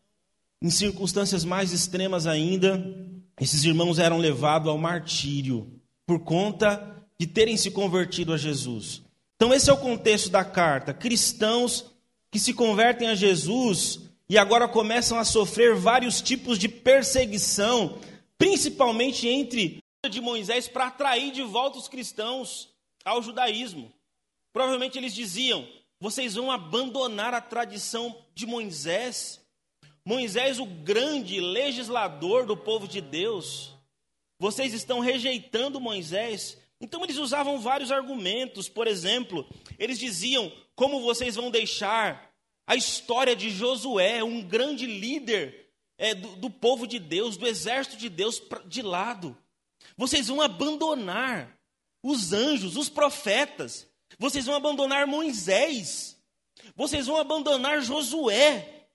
em 0.61 0.71
circunstâncias 0.71 1.45
mais 1.45 1.73
extremas 1.73 2.27
ainda, 2.27 2.85
esses 3.41 3.65
irmãos 3.65 3.99
eram 3.99 4.19
levados 4.19 4.69
ao 4.69 4.79
martírio 4.79 5.81
por 6.07 6.21
conta 6.21 7.05
de 7.19 7.27
terem 7.27 7.57
se 7.57 7.71
convertido 7.71 8.33
a 8.33 8.37
Jesus. 8.37 9.03
Então, 9.37 9.53
esse 9.53 9.71
é 9.71 9.73
o 9.73 9.79
contexto 9.79 10.31
da 10.31 10.45
carta. 10.45 10.95
Cristãos 10.95 11.87
que 12.31 12.39
se 12.39 12.55
convertem 12.55 13.09
a 13.09 13.15
Jesus 13.15 14.01
e 14.29 14.39
agora 14.39 14.69
começam 14.69 15.19
a 15.19 15.25
sofrer 15.25 15.75
vários 15.75 16.21
tipos 16.21 16.59
de 16.59 16.69
perseguição, 16.69 17.99
principalmente 18.39 19.27
entre 19.27 19.83
de 20.09 20.21
Moisés 20.21 20.69
para 20.69 20.87
atrair 20.87 21.33
de 21.33 21.43
volta 21.43 21.79
os 21.79 21.89
cristãos 21.89 22.69
ao 23.05 23.23
judaísmo. 23.23 23.93
Provavelmente 24.53 24.99
eles 24.99 25.15
diziam: 25.15 25.67
vocês 26.01 26.35
vão 26.35 26.51
abandonar 26.51 27.33
a 27.33 27.41
tradição 27.41 28.25
de 28.35 28.45
Moisés. 28.47 29.41
Moisés, 30.05 30.59
o 30.59 30.67
grande 30.67 31.41
legislador 31.41 32.45
do 32.45 32.57
povo 32.57 32.89
de 32.89 33.01
Deus. 33.01 33.73
Vocês 34.39 34.75
estão 34.75 34.99
rejeitando 34.99 35.81
Moisés. 35.81 36.59
Então 36.81 37.05
eles 37.05 37.17
usavam 37.19 37.61
vários 37.61 37.93
argumentos. 37.93 38.69
Por 38.69 38.89
exemplo, 38.89 39.47
eles 39.79 39.99
diziam: 39.99 40.53
como 40.75 41.01
vocês 41.01 41.37
vão 41.37 41.51
deixar 41.51 42.35
a 42.67 42.75
história 42.75 43.37
de 43.37 43.51
Josué, 43.51 44.25
um 44.25 44.43
grande 44.43 44.87
líder 44.87 45.71
é, 45.97 46.15
do, 46.15 46.35
do 46.35 46.51
povo 46.51 46.87
de 46.87 46.99
Deus, 46.99 47.37
do 47.37 47.47
exército 47.47 47.97
de 47.97 48.09
Deus, 48.09 48.43
de 48.67 48.83
lado? 48.83 49.39
Vocês 49.97 50.27
vão 50.27 50.41
abandonar 50.41 51.57
os 52.03 52.33
anjos, 52.33 52.77
os 52.77 52.89
profetas. 52.89 53.87
Vocês 54.19 54.47
vão 54.47 54.55
abandonar 54.55 55.07
Moisés. 55.07 56.17
Vocês 56.75 57.07
vão 57.07 57.17
abandonar 57.17 57.81
Josué. 57.83 58.87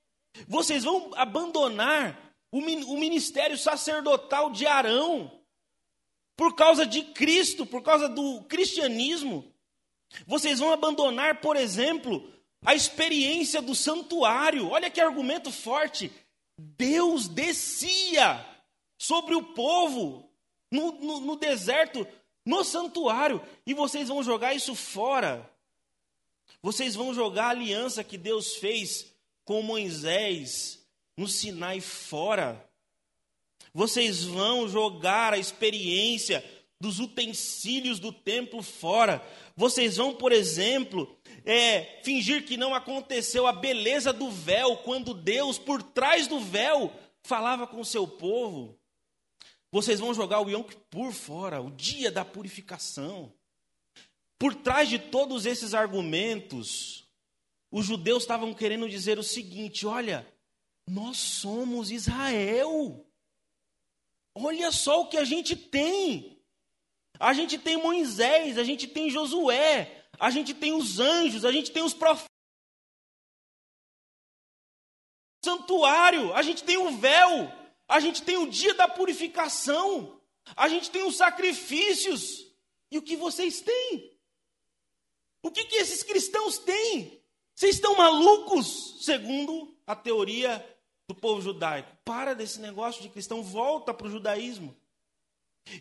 Vocês 0.48 0.84
vão 0.84 1.12
abandonar 1.16 2.36
o 2.52 2.98
ministério 2.98 3.58
sacerdotal 3.58 4.52
de 4.52 4.66
Arão. 4.66 5.32
Por 6.36 6.56
causa 6.56 6.86
de 6.86 7.02
Cristo, 7.02 7.66
por 7.66 7.82
causa 7.82 8.08
do 8.08 8.44
cristianismo. 8.44 9.52
Vocês 10.26 10.60
vão 10.60 10.72
abandonar, 10.72 11.42
por 11.42 11.56
exemplo, 11.56 12.32
a 12.64 12.76
experiência 12.76 13.62
do 13.62 13.76
santuário. 13.76 14.70
Olha 14.70 14.90
que 14.90 15.02
argumento 15.02 15.52
forte. 15.52 16.12
Deus 16.58 17.28
descia 17.28 18.46
sobre 18.98 19.36
o 19.36 19.44
povo 19.44 20.30
no, 20.72 20.92
no, 20.94 21.20
no 21.22 21.36
deserto 21.36 22.08
no 22.48 22.64
santuário, 22.64 23.42
e 23.66 23.74
vocês 23.74 24.08
vão 24.08 24.24
jogar 24.24 24.54
isso 24.54 24.74
fora. 24.74 25.52
Vocês 26.62 26.96
vão 26.96 27.14
jogar 27.14 27.48
a 27.48 27.50
aliança 27.50 28.06
que 28.06 28.18
Deus 28.18 28.56
fez 28.56 29.14
com 29.44 29.62
Moisés 29.62 30.82
no 31.18 31.28
Sinai 31.28 31.82
fora. 31.82 32.66
Vocês 33.74 34.24
vão 34.24 34.66
jogar 34.66 35.34
a 35.34 35.38
experiência 35.38 36.42
dos 36.80 37.02
utensílios 37.02 38.00
do 38.00 38.14
templo 38.14 38.64
fora. 38.64 39.22
Vocês 39.54 39.98
vão, 39.98 40.16
por 40.16 40.32
exemplo, 40.32 41.18
é, 41.44 42.00
fingir 42.02 42.46
que 42.46 42.56
não 42.56 42.74
aconteceu 42.74 43.46
a 43.46 43.52
beleza 43.52 44.14
do 44.14 44.32
véu, 44.32 44.78
quando 44.78 45.14
Deus, 45.14 45.60
por 45.60 45.84
trás 45.84 46.28
do 46.28 46.40
véu, 46.40 46.94
falava 47.24 47.68
com 47.68 47.82
o 47.82 47.86
seu 47.86 48.08
povo. 48.08 48.80
Vocês 49.72 50.00
vão 50.00 50.14
jogar 50.14 50.42
o 50.42 50.50
Yom 50.50 50.64
Kippur 50.64 51.12
fora, 51.12 51.62
o 51.62 51.70
dia 51.72 52.10
da 52.10 52.24
purificação. 52.24 53.34
Por 54.40 54.56
trás 54.56 54.88
de 54.88 55.00
todos 55.00 55.46
esses 55.46 55.74
argumentos, 55.74 57.06
os 57.72 57.86
judeus 57.86 58.24
estavam 58.24 58.54
querendo 58.54 58.88
dizer 58.88 59.20
o 59.20 59.24
seguinte: 59.24 59.86
olha, 59.86 60.28
nós 60.88 61.18
somos 61.18 61.92
Israel. 61.92 63.06
Olha 64.34 64.72
só 64.72 65.02
o 65.02 65.08
que 65.10 65.18
a 65.18 65.24
gente 65.24 65.56
tem. 65.56 66.42
A 67.20 67.34
gente 67.34 67.58
tem 67.58 67.78
Moisés, 67.78 68.58
a 68.58 68.64
gente 68.64 68.88
tem 68.88 69.10
Josué, 69.10 70.08
a 70.20 70.30
gente 70.30 70.54
tem 70.54 70.74
os 70.74 71.00
anjos, 71.00 71.44
a 71.44 71.52
gente 71.52 71.72
tem 71.72 71.84
os 71.84 71.94
profetas. 71.94 72.28
Santuário, 75.44 76.34
a 76.34 76.42
gente 76.42 76.64
tem 76.64 76.78
o 76.78 76.92
véu, 76.98 77.52
a 77.88 78.00
gente 78.00 78.22
tem 78.22 78.38
o 78.38 78.48
dia 78.48 78.74
da 78.74 78.88
purificação, 78.88 80.20
a 80.56 80.68
gente 80.68 80.92
tem 80.92 81.04
os 81.04 81.16
sacrifícios. 81.16 82.46
E 82.90 82.98
o 82.98 83.02
que 83.02 83.16
vocês 83.16 83.62
têm? 83.62 84.12
O 85.42 85.52
que, 85.52 85.66
que 85.66 85.76
esses 85.76 86.04
cristãos 86.04 86.58
têm? 86.58 87.22
Vocês 87.54 87.76
estão 87.76 87.96
malucos, 87.96 88.98
segundo 89.02 89.76
a 89.86 89.96
teoria 89.96 90.64
do 91.08 91.16
povo 91.16 91.42
judaico. 91.42 91.92
Para 92.04 92.34
desse 92.34 92.60
negócio 92.60 93.02
de 93.02 93.10
cristão, 93.10 93.42
volta 93.42 93.94
para 93.94 94.08
o 94.08 94.12
judaísmo. 94.12 94.76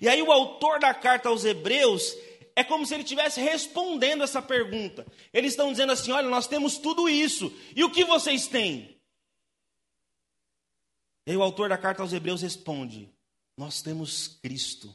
E 0.00 0.08
aí 0.08 0.22
o 0.22 0.32
autor 0.32 0.80
da 0.80 0.92
carta 0.94 1.28
aos 1.28 1.44
Hebreus 1.44 2.16
é 2.54 2.64
como 2.64 2.86
se 2.86 2.94
ele 2.94 3.02
estivesse 3.02 3.40
respondendo 3.40 4.24
essa 4.24 4.40
pergunta. 4.40 5.06
Eles 5.32 5.52
estão 5.52 5.70
dizendo 5.70 5.92
assim: 5.92 6.12
olha, 6.12 6.28
nós 6.28 6.46
temos 6.46 6.78
tudo 6.78 7.08
isso. 7.08 7.52
E 7.74 7.84
o 7.84 7.90
que 7.90 8.04
vocês 8.04 8.46
têm? 8.46 8.95
E 11.26 11.32
aí 11.32 11.36
o 11.36 11.42
autor 11.42 11.68
da 11.68 11.76
carta 11.76 12.02
aos 12.02 12.12
Hebreus 12.12 12.42
responde: 12.42 13.10
Nós 13.56 13.82
temos 13.82 14.28
Cristo. 14.28 14.94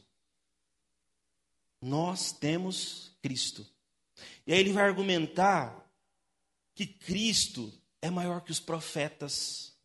Nós 1.80 2.32
temos 2.32 3.12
Cristo. 3.20 3.66
E 4.46 4.52
aí 4.52 4.60
ele 4.60 4.72
vai 4.72 4.84
argumentar 4.84 5.84
que 6.74 6.86
Cristo 6.86 7.72
é 8.00 8.08
maior 8.08 8.40
que 8.40 8.50
os 8.50 8.60
profetas, 8.60 9.76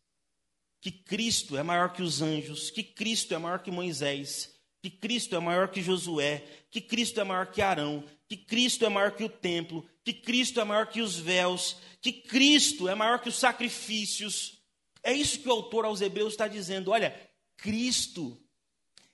que 0.80 0.90
Cristo 0.90 1.56
é 1.56 1.62
maior 1.62 1.92
que 1.92 2.02
os 2.02 2.22
anjos, 2.22 2.70
que 2.70 2.82
Cristo 2.82 3.34
é 3.34 3.38
maior 3.38 3.60
que 3.60 3.70
Moisés, 3.70 4.54
que 4.80 4.90
Cristo 4.90 5.34
é 5.34 5.40
maior 5.40 5.68
que 5.68 5.82
Josué, 5.82 6.44
que 6.70 6.80
Cristo 6.80 7.20
é 7.20 7.24
maior 7.24 7.46
que 7.50 7.60
Arão, 7.60 8.04
que 8.28 8.36
Cristo 8.36 8.84
é 8.84 8.88
maior 8.88 9.12
que 9.12 9.24
o 9.24 9.28
templo, 9.28 9.88
que 10.04 10.12
Cristo 10.12 10.60
é 10.60 10.64
maior 10.64 10.86
que 10.86 11.00
os 11.00 11.18
véus, 11.18 11.76
que 12.00 12.12
Cristo 12.12 12.88
é 12.88 12.94
maior 12.94 13.20
que 13.20 13.28
os 13.28 13.36
sacrifícios. 13.36 14.57
É 15.02 15.12
isso 15.12 15.40
que 15.40 15.48
o 15.48 15.52
autor 15.52 15.84
aos 15.84 16.00
Hebreus 16.00 16.32
está 16.32 16.48
dizendo. 16.48 16.90
Olha, 16.90 17.14
Cristo, 17.56 18.40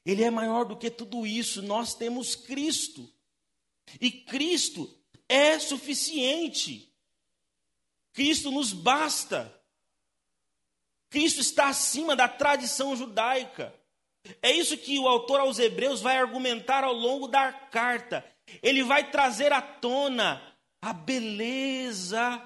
Ele 0.04 0.22
é 0.22 0.30
maior 0.30 0.64
do 0.64 0.76
que 0.76 0.90
tudo 0.90 1.26
isso. 1.26 1.62
Nós 1.62 1.94
temos 1.94 2.34
Cristo. 2.34 3.10
E 4.00 4.10
Cristo 4.10 4.92
é 5.28 5.58
suficiente. 5.58 6.92
Cristo 8.12 8.50
nos 8.50 8.72
basta. 8.72 9.52
Cristo 11.10 11.40
está 11.40 11.68
acima 11.68 12.16
da 12.16 12.28
tradição 12.28 12.96
judaica. 12.96 13.74
É 14.40 14.50
isso 14.50 14.76
que 14.76 14.98
o 14.98 15.06
autor 15.06 15.40
aos 15.40 15.58
Hebreus 15.58 16.00
vai 16.00 16.16
argumentar 16.16 16.82
ao 16.82 16.92
longo 16.92 17.28
da 17.28 17.52
carta. 17.52 18.24
Ele 18.62 18.82
vai 18.82 19.10
trazer 19.10 19.52
à 19.52 19.60
tona 19.60 20.42
a 20.80 20.92
beleza 20.92 22.42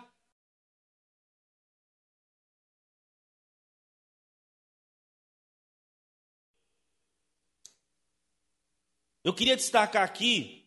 Eu 9.28 9.34
queria 9.34 9.56
destacar 9.56 10.04
aqui 10.04 10.64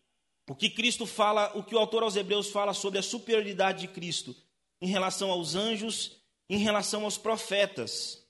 o 0.48 0.54
que 0.54 0.70
Cristo 0.70 1.08
fala, 1.08 1.52
o 1.58 1.64
que 1.64 1.74
o 1.74 1.80
autor 1.80 2.04
aos 2.04 2.16
Hebreus 2.16 2.52
fala 2.52 2.76
sobre 2.76 3.00
a 3.00 3.02
superioridade 3.02 3.80
de 3.80 3.88
Cristo 3.88 4.36
em 4.80 4.86
relação 4.86 5.32
aos 5.32 5.56
anjos, 5.56 6.22
em 6.48 6.60
relação 6.60 7.04
aos 7.06 7.18
profetas. 7.18 8.24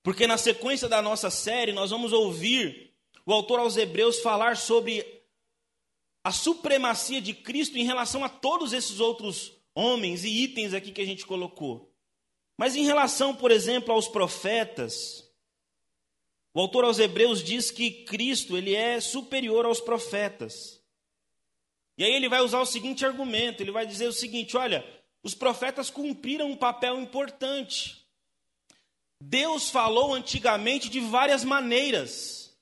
Porque 0.00 0.28
na 0.28 0.38
sequência 0.38 0.88
da 0.88 1.02
nossa 1.02 1.28
série 1.28 1.72
nós 1.72 1.90
vamos 1.90 2.12
ouvir 2.12 2.94
o 3.26 3.32
autor 3.32 3.58
aos 3.58 3.76
Hebreus 3.76 4.20
falar 4.20 4.56
sobre 4.56 5.04
a 6.22 6.30
supremacia 6.30 7.20
de 7.20 7.34
Cristo 7.34 7.76
em 7.76 7.84
relação 7.84 8.22
a 8.22 8.28
todos 8.28 8.72
esses 8.72 9.00
outros 9.00 9.54
homens 9.74 10.22
e 10.22 10.28
itens 10.28 10.72
aqui 10.72 10.92
que 10.92 11.02
a 11.02 11.06
gente 11.06 11.26
colocou. 11.26 11.92
Mas 12.56 12.76
em 12.76 12.84
relação, 12.84 13.34
por 13.34 13.50
exemplo, 13.50 13.92
aos 13.92 14.06
profetas, 14.06 15.28
o 16.54 16.60
autor 16.60 16.84
aos 16.84 16.98
Hebreus 16.98 17.42
diz 17.42 17.70
que 17.70 18.04
Cristo 18.04 18.56
ele 18.56 18.74
é 18.74 19.00
superior 19.00 19.64
aos 19.64 19.80
profetas. 19.80 20.80
E 21.96 22.04
aí 22.04 22.12
ele 22.12 22.28
vai 22.28 22.40
usar 22.40 22.60
o 22.60 22.66
seguinte 22.66 23.06
argumento, 23.06 23.62
ele 23.62 23.70
vai 23.70 23.86
dizer 23.86 24.06
o 24.06 24.12
seguinte, 24.12 24.56
olha, 24.56 24.84
os 25.22 25.34
profetas 25.34 25.88
cumpriram 25.88 26.50
um 26.50 26.56
papel 26.56 27.00
importante. 27.00 28.06
Deus 29.20 29.70
falou 29.70 30.12
antigamente 30.12 30.88
de 30.88 31.00
várias 31.00 31.44
maneiras. 31.44 32.58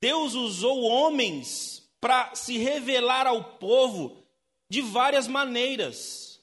Deus 0.00 0.34
usou 0.34 0.82
homens 0.82 1.88
para 2.00 2.34
se 2.34 2.58
revelar 2.58 3.26
ao 3.28 3.44
povo 3.44 4.20
de 4.68 4.80
várias 4.80 5.28
maneiras. 5.28 6.42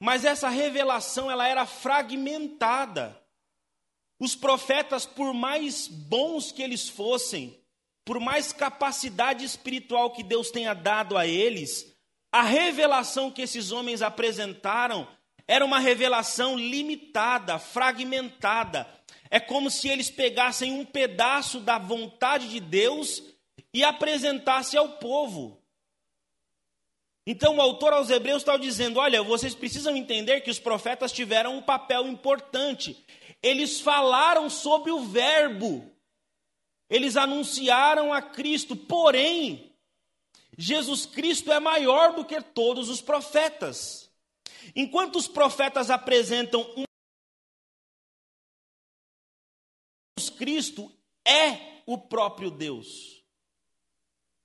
Mas 0.00 0.24
essa 0.24 0.48
revelação 0.48 1.30
ela 1.30 1.46
era 1.46 1.64
fragmentada. 1.64 3.16
Os 4.20 4.34
profetas, 4.34 5.06
por 5.06 5.32
mais 5.32 5.86
bons 5.86 6.50
que 6.50 6.62
eles 6.62 6.88
fossem, 6.88 7.58
por 8.04 8.18
mais 8.18 8.52
capacidade 8.52 9.44
espiritual 9.44 10.10
que 10.12 10.22
Deus 10.22 10.50
tenha 10.50 10.74
dado 10.74 11.16
a 11.16 11.26
eles, 11.26 11.94
a 12.32 12.42
revelação 12.42 13.30
que 13.30 13.42
esses 13.42 13.70
homens 13.70 14.02
apresentaram 14.02 15.06
era 15.46 15.64
uma 15.64 15.78
revelação 15.78 16.58
limitada, 16.58 17.58
fragmentada. 17.58 18.86
É 19.30 19.38
como 19.38 19.70
se 19.70 19.88
eles 19.88 20.10
pegassem 20.10 20.72
um 20.72 20.84
pedaço 20.84 21.60
da 21.60 21.78
vontade 21.78 22.48
de 22.48 22.60
Deus 22.60 23.22
e 23.72 23.84
apresentassem 23.84 24.78
ao 24.78 24.98
povo. 24.98 25.62
Então 27.26 27.56
o 27.56 27.60
autor 27.60 27.92
aos 27.92 28.10
Hebreus 28.10 28.42
está 28.42 28.56
dizendo: 28.56 28.98
olha, 28.98 29.22
vocês 29.22 29.54
precisam 29.54 29.94
entender 29.96 30.40
que 30.40 30.50
os 30.50 30.58
profetas 30.58 31.12
tiveram 31.12 31.56
um 31.56 31.62
papel 31.62 32.08
importante 32.08 33.04
eles 33.42 33.80
falaram 33.80 34.50
sobre 34.50 34.90
o 34.90 35.00
Verbo, 35.00 35.90
eles 36.90 37.16
anunciaram 37.16 38.12
a 38.12 38.20
Cristo, 38.20 38.74
porém, 38.74 39.76
Jesus 40.56 41.06
Cristo 41.06 41.52
é 41.52 41.60
maior 41.60 42.14
do 42.14 42.24
que 42.24 42.40
todos 42.40 42.88
os 42.88 43.00
profetas. 43.00 44.10
Enquanto 44.74 45.16
os 45.16 45.28
profetas 45.28 45.90
apresentam 45.90 46.62
um 46.76 46.84
Jesus 50.18 50.30
Cristo 50.30 50.92
é 51.24 51.82
o 51.86 51.96
próprio 51.96 52.50
Deus. 52.50 53.17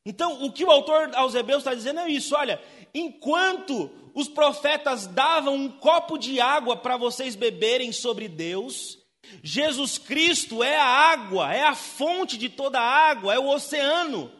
Então, 0.06 0.44
o 0.44 0.52
que 0.52 0.66
o 0.66 0.72
autor 0.72 1.13
aos 1.16 1.34
Hebreus 1.34 1.60
está 1.60 1.74
dizendo 1.74 2.02
é 2.02 2.10
isso: 2.10 2.36
olha, 2.36 2.62
enquanto 2.94 3.89
os 4.13 4.28
profetas 4.28 5.08
davam 5.08 5.56
um 5.56 5.70
copo 5.70 6.18
de 6.18 6.39
água 6.39 6.78
para 6.78 6.98
vocês 6.98 7.36
beberem 7.36 7.92
sobre 7.92 8.28
Deus. 8.28 9.00
Jesus 9.42 9.98
Cristo 9.98 10.62
é 10.62 10.78
a 10.78 10.86
água, 10.86 11.54
é 11.54 11.63
a 11.63 11.74
fonte 11.74 12.38
de 12.38 12.50
toda 12.50 12.80
a 12.80 13.10
água, 13.10 13.34
é 13.34 13.39
o 13.39 13.48
oceano. 13.48 14.32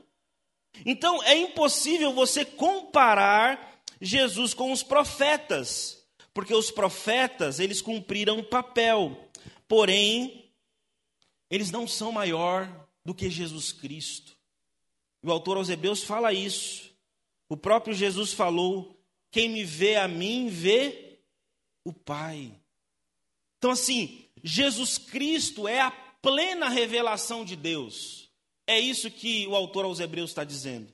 Então 0.86 1.24
é 1.24 1.36
impossível 1.36 2.14
você 2.14 2.46
comparar 2.46 3.82
Jesus 4.00 4.54
com 4.54 4.72
os 4.72 4.84
profetas, 4.84 6.06
porque 6.34 6.54
os 6.54 6.70
profetas, 6.70 7.60
eles 7.60 7.82
cumpriram 7.82 8.38
um 8.38 8.44
papel. 8.44 9.30
Porém, 9.68 10.52
eles 11.50 11.72
não 11.72 11.88
são 11.88 12.12
maior 12.12 12.70
do 13.06 13.16
que 13.16 13.30
Jesus 13.30 13.72
Cristo. 13.72 14.36
O 15.24 15.32
autor 15.32 15.58
aos 15.58 15.70
Hebreus 15.70 16.04
fala 16.04 16.34
isso. 16.34 16.92
O 17.48 17.56
próprio 17.56 17.96
Jesus 17.96 18.34
falou: 18.34 19.00
quem 19.32 19.50
me 19.50 19.64
vê 19.64 19.96
a 19.96 20.08
mim, 20.08 20.50
vê 20.50 21.20
o 21.86 21.94
Pai. 21.94 22.52
Então, 23.58 23.72
assim, 23.72 24.26
Jesus 24.44 24.98
Cristo 24.98 25.68
é 25.68 25.80
a 25.80 25.92
plena 26.22 26.68
revelação 26.68 27.46
de 27.46 27.56
Deus. 27.56 28.30
É 28.68 28.80
isso 28.80 29.10
que 29.10 29.48
o 29.48 29.56
autor 29.56 29.86
aos 29.86 30.00
Hebreus 30.00 30.32
está 30.32 30.44
dizendo. 30.44 30.94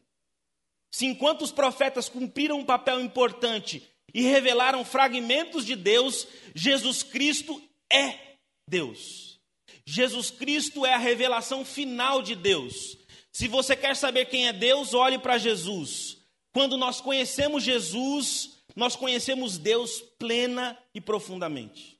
Se 0.91 1.05
enquanto 1.05 1.41
os 1.41 1.51
profetas 1.51 2.07
cumpriram 2.09 2.59
um 2.59 2.65
papel 2.65 2.99
importante 2.99 3.83
e 4.13 4.21
revelaram 4.21 4.85
fragmentos 4.85 5.65
de 5.65 5.75
Deus, 5.75 6.27
Jesus 6.55 7.03
Cristo 7.03 7.61
é 7.91 8.37
Deus. 8.67 9.39
Jesus 9.85 10.29
Cristo 10.29 10.85
é 10.85 10.93
a 10.93 10.97
revelação 10.99 11.65
final 11.65 12.21
de 12.21 12.35
Deus. 12.35 12.98
Se 13.31 13.47
você 13.47 13.75
quer 13.75 13.95
saber 13.95 14.25
quem 14.25 14.47
é 14.47 14.53
Deus, 14.53 14.93
olhe 14.93 15.17
para 15.17 15.37
Jesus. 15.37 16.17
Quando 16.51 16.77
nós 16.77 16.99
conhecemos 16.99 17.63
Jesus, 17.63 18.57
nós 18.75 18.95
conhecemos 18.95 19.57
Deus 19.57 20.01
plena 20.17 20.77
e 20.93 21.01
profundamente. 21.01 21.99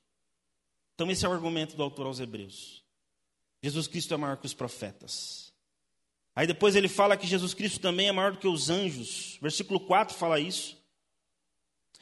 Então, 0.94 1.10
esse 1.10 1.24
é 1.24 1.28
o 1.28 1.32
argumento 1.32 1.76
do 1.76 1.82
autor 1.82 2.06
aos 2.06 2.20
Hebreus. 2.20 2.84
Jesus 3.62 3.86
Cristo 3.86 4.14
é 4.14 4.16
maior 4.16 4.36
que 4.36 4.46
os 4.46 4.54
profetas. 4.54 5.50
Aí 6.34 6.46
depois 6.46 6.76
ele 6.76 6.88
fala 6.88 7.16
que 7.16 7.26
Jesus 7.26 7.54
Cristo 7.54 7.80
também 7.80 8.08
é 8.08 8.12
maior 8.12 8.32
do 8.32 8.38
que 8.38 8.48
os 8.48 8.70
anjos. 8.70 9.38
Versículo 9.40 9.80
4 9.80 10.16
fala 10.16 10.40
isso. 10.40 10.78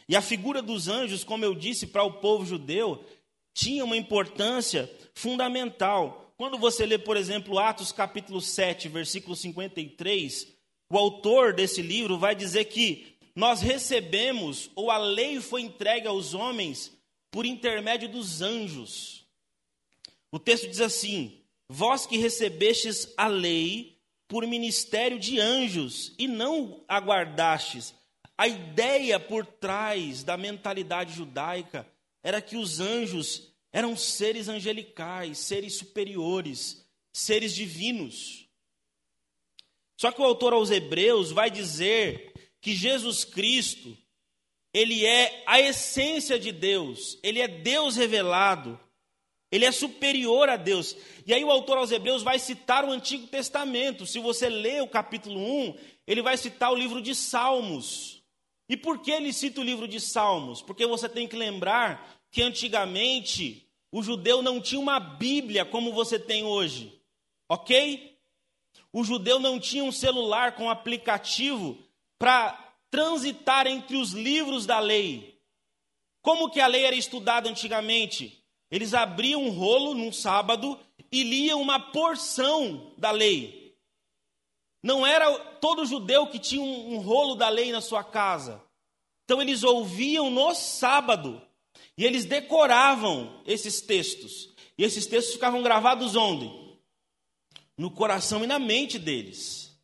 E 0.09 0.17
a 0.17 0.23
figura 0.23 0.63
dos 0.63 0.89
anjos, 0.89 1.25
como 1.25 1.45
eu 1.45 1.55
disse 1.55 1.87
para 1.87 2.03
o 2.03 2.15
povo 2.15 2.47
judeu, 2.47 3.05
tinha 3.53 3.85
uma 3.85 3.97
importância 3.97 4.91
fundamental. 5.13 6.28
Quando 6.39 6.57
você 6.57 6.87
lê, 6.87 6.97
por 6.97 7.17
exemplo, 7.17 7.59
Atos 7.59 7.91
capítulo 7.91 8.41
7, 8.41 8.89
versículo 8.89 9.35
53, 9.35 10.47
o 10.89 10.97
autor 10.97 11.53
desse 11.53 11.83
livro 11.83 12.17
vai 12.17 12.33
dizer 12.37 12.67
que 12.67 13.19
nós 13.35 13.61
recebemos, 13.61 14.71
ou 14.77 14.89
a 14.89 14.99
lei 14.99 15.41
foi 15.41 15.63
entregue 15.63 16.07
aos 16.07 16.35
homens 16.35 16.97
por 17.29 17.45
intermédio 17.45 18.09
dos 18.09 18.41
anjos. 18.41 19.27
O 20.31 20.39
texto 20.39 20.69
diz 20.69 20.81
assim: 20.81 21.41
Vós 21.69 22.07
que 22.07 22.17
recebestes 22.17 23.13
a 23.17 23.27
lei 23.27 23.99
por 24.29 24.47
ministério 24.47 25.19
de 25.19 25.41
anjos 25.41 26.15
e 26.17 26.29
não 26.29 26.85
aguardastes. 26.87 27.93
A 28.37 28.47
ideia 28.47 29.19
por 29.19 29.45
trás 29.45 30.23
da 30.23 30.37
mentalidade 30.37 31.15
judaica 31.15 31.85
era 32.23 32.41
que 32.41 32.57
os 32.57 32.79
anjos 32.79 33.48
eram 33.73 33.97
seres 33.97 34.49
angelicais, 34.49 35.39
seres 35.39 35.77
superiores, 35.77 36.85
seres 37.13 37.55
divinos. 37.55 38.49
Só 39.97 40.13
que 40.13 40.21
o 40.21 40.25
autor 40.25 40.53
aos 40.53 40.71
Hebreus 40.71 41.33
vai 41.33 41.51
dizer 41.51 42.33
que 42.61 42.75
Jesus 42.75 43.25
Cristo, 43.25 43.97
ele 44.73 45.05
é 45.05 45.43
a 45.47 45.61
essência 45.61 46.39
de 46.39 46.53
Deus, 46.53 47.19
ele 47.23 47.41
é 47.41 47.49
Deus 47.49 47.97
revelado, 47.97 48.79
ele 49.51 49.65
é 49.65 49.73
superior 49.73 50.49
a 50.49 50.57
Deus. 50.57 50.97
E 51.27 51.33
aí 51.33 51.43
o 51.43 51.51
autor 51.51 51.79
aos 51.79 51.91
Hebreus 51.91 52.23
vai 52.23 52.39
citar 52.39 52.85
o 52.85 52.91
Antigo 52.91 53.27
Testamento. 53.27 54.07
Se 54.07 54.19
você 54.19 54.49
lê 54.49 54.81
o 54.81 54.89
capítulo 54.89 55.41
1, 55.41 55.79
ele 56.07 56.23
vai 56.23 56.37
citar 56.37 56.71
o 56.71 56.77
livro 56.77 57.01
de 57.01 57.15
Salmos. 57.15 58.23
E 58.69 58.77
por 58.77 59.01
que 59.01 59.11
ele 59.11 59.33
cita 59.33 59.61
o 59.61 59.65
livro 59.65 59.89
de 59.89 60.01
Salmos? 60.01 60.61
Porque 60.61 60.87
você 60.87 61.09
tem 61.09 61.27
que 61.27 61.37
lembrar 61.37 62.18
que 62.31 62.43
antigamente 62.43 63.69
o 63.91 64.03
judeu 64.03 64.43
não 64.43 64.61
tinha 64.61 64.81
uma 64.81 65.01
Bíblia 65.01 65.65
como 65.65 65.93
você 65.93 66.19
tem 66.19 66.45
hoje. 66.45 67.01
Ok? 67.49 68.19
O 68.93 69.03
judeu 69.03 69.39
não 69.39 69.59
tinha 69.59 69.85
um 69.85 69.93
celular 69.93 70.55
com 70.55 70.69
aplicativo 70.69 71.79
para 72.19 72.53
transitar 72.91 73.67
entre 73.67 73.97
os 73.97 74.13
livros 74.13 74.67
da 74.67 74.79
lei. 74.79 75.39
Como 76.23 76.51
que 76.51 76.61
a 76.61 76.67
lei 76.67 76.85
era 76.85 76.97
estudada 76.97 77.49
antigamente? 77.49 78.45
Eles 78.71 78.93
abriam 78.93 79.43
um 79.43 79.51
rolo 79.51 79.95
num 79.95 80.13
sábado 80.13 80.79
e 81.11 81.23
liam 81.23 81.61
uma 81.61 81.79
porção 81.79 82.93
da 82.99 83.11
lei. 83.11 83.75
Não 84.83 85.07
era 85.07 85.39
todo 85.61 85.87
judeu 85.87 86.27
que 86.27 86.39
tinha 86.39 86.63
um, 86.63 86.95
um 86.95 86.99
rolo 86.99 87.35
da 87.35 87.49
lei 87.49 87.73
na 87.73 87.81
sua 87.81 88.05
casa. 88.05 88.63
Então 89.25 89.41
eles 89.41 89.63
ouviam 89.63 90.31
no 90.31 90.55
sábado 90.55 91.43
e 91.99 92.07
eles 92.07 92.25
decoravam 92.25 93.43
esses 93.45 93.81
textos. 93.81 94.51
E 94.79 94.85
esses 94.85 95.05
textos 95.05 95.35
ficavam 95.35 95.65
gravados 95.65 96.15
onde? 96.15 96.49
No 97.77 97.91
coração 97.91 98.45
e 98.45 98.47
na 98.47 98.61
mente 98.61 99.01
deles. 99.01 99.77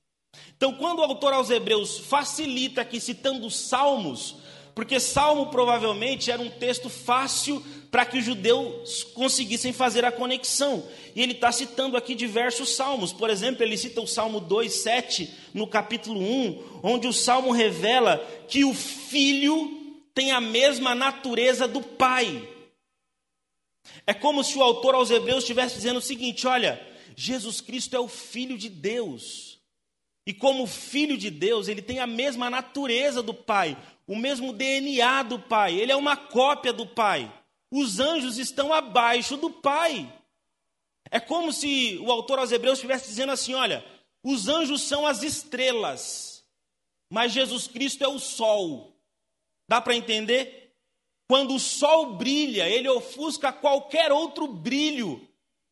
Então, 0.57 0.73
quando 0.75 1.01
o 1.01 1.03
autor 1.03 1.33
aos 1.33 1.51
Hebreus 1.51 1.99
facilita 1.99 2.83
aqui 2.83 3.01
citando 3.01 3.51
salmos, 3.51 4.37
porque 4.77 5.01
salmo 5.01 5.47
provavelmente 5.47 6.31
era 6.31 6.41
um 6.41 6.49
texto 6.49 6.89
fácil 6.89 7.61
para 7.91 8.07
que 8.07 8.19
os 8.19 8.25
judeus 8.25 9.03
conseguissem 9.03 9.73
fazer 9.73 10.05
a 10.05 10.13
conexão. 10.13 10.87
E 11.17 11.23
ele 11.23 11.33
está 11.33 11.51
citando 11.51 11.97
aqui 11.97 12.15
diversos 12.15 12.77
salmos. 12.77 13.13
Por 13.13 13.29
exemplo, 13.29 13.65
ele 13.65 13.77
cita 13.77 14.01
o 14.01 14.07
Salmo 14.07 14.39
2, 14.39 14.73
7, 14.73 15.33
no 15.53 15.67
capítulo 15.67 16.21
1, 16.21 16.81
onde 16.83 17.09
o 17.09 17.13
salmo 17.13 17.51
revela 17.51 18.19
que 18.49 18.65
o 18.65 18.73
filho 18.73 19.84
tem 20.15 20.31
a 20.31 20.41
mesma 20.41 20.95
natureza 20.95 21.67
do 21.67 21.83
Pai. 21.83 22.49
É 24.07 24.15
como 24.15 24.45
se 24.45 24.57
o 24.57 24.63
autor 24.63 24.95
aos 24.95 25.11
Hebreus 25.11 25.41
estivesse 25.41 25.75
dizendo 25.77 25.99
o 25.99 26.03
seguinte: 26.03 26.47
olha, 26.47 26.81
Jesus 27.17 27.61
Cristo 27.61 27.97
é 27.97 28.01
o 28.01 28.09
Filho 28.09 28.57
de 28.57 28.69
Deus. 28.69 29.59
E 30.27 30.33
como 30.33 30.67
Filho 30.67 31.19
de 31.19 31.31
Deus, 31.31 31.69
ele 31.69 31.83
tem 31.83 31.99
a 31.99 32.07
mesma 32.07 32.49
natureza 32.49 33.23
do 33.23 33.35
Pai, 33.35 33.77
o 34.07 34.17
mesmo 34.17 34.53
DNA 34.53 35.23
do 35.25 35.39
Pai, 35.39 35.75
ele 35.75 35.93
é 35.93 35.97
uma 35.97 36.17
cópia 36.17 36.73
do 36.73 36.87
Pai. 36.87 37.31
Os 37.71 37.99
anjos 38.01 38.39
estão 38.39 38.73
abaixo 38.73 39.37
do 39.37 39.51
Pai. 39.51 40.11
É 41.11 41.21
como 41.21 41.53
se 41.53 41.99
o 41.99 42.11
autor 42.11 42.39
aos 42.39 42.53
Hebreus 42.53 42.79
estivesse 42.79 43.09
dizendo 43.09 43.33
assim: 43.33 43.55
olha, 43.55 43.85
os 44.23 44.49
anjos 44.49 44.83
são 44.83 45.07
as 45.07 45.23
estrelas, 45.23 46.45
mas 47.11 47.33
Jesus 47.33 47.67
Cristo 47.67 48.03
é 48.03 48.09
o 48.09 48.19
sol. 48.19 48.94
Dá 49.69 49.81
para 49.81 49.97
entender? 49.97 50.75
Quando 51.27 51.55
o 51.55 51.61
sol 51.61 52.17
brilha, 52.17 52.69
ele 52.69 52.89
ofusca 52.89 53.53
qualquer 53.53 54.13
outro 54.13 54.47
brilho, 54.47 55.27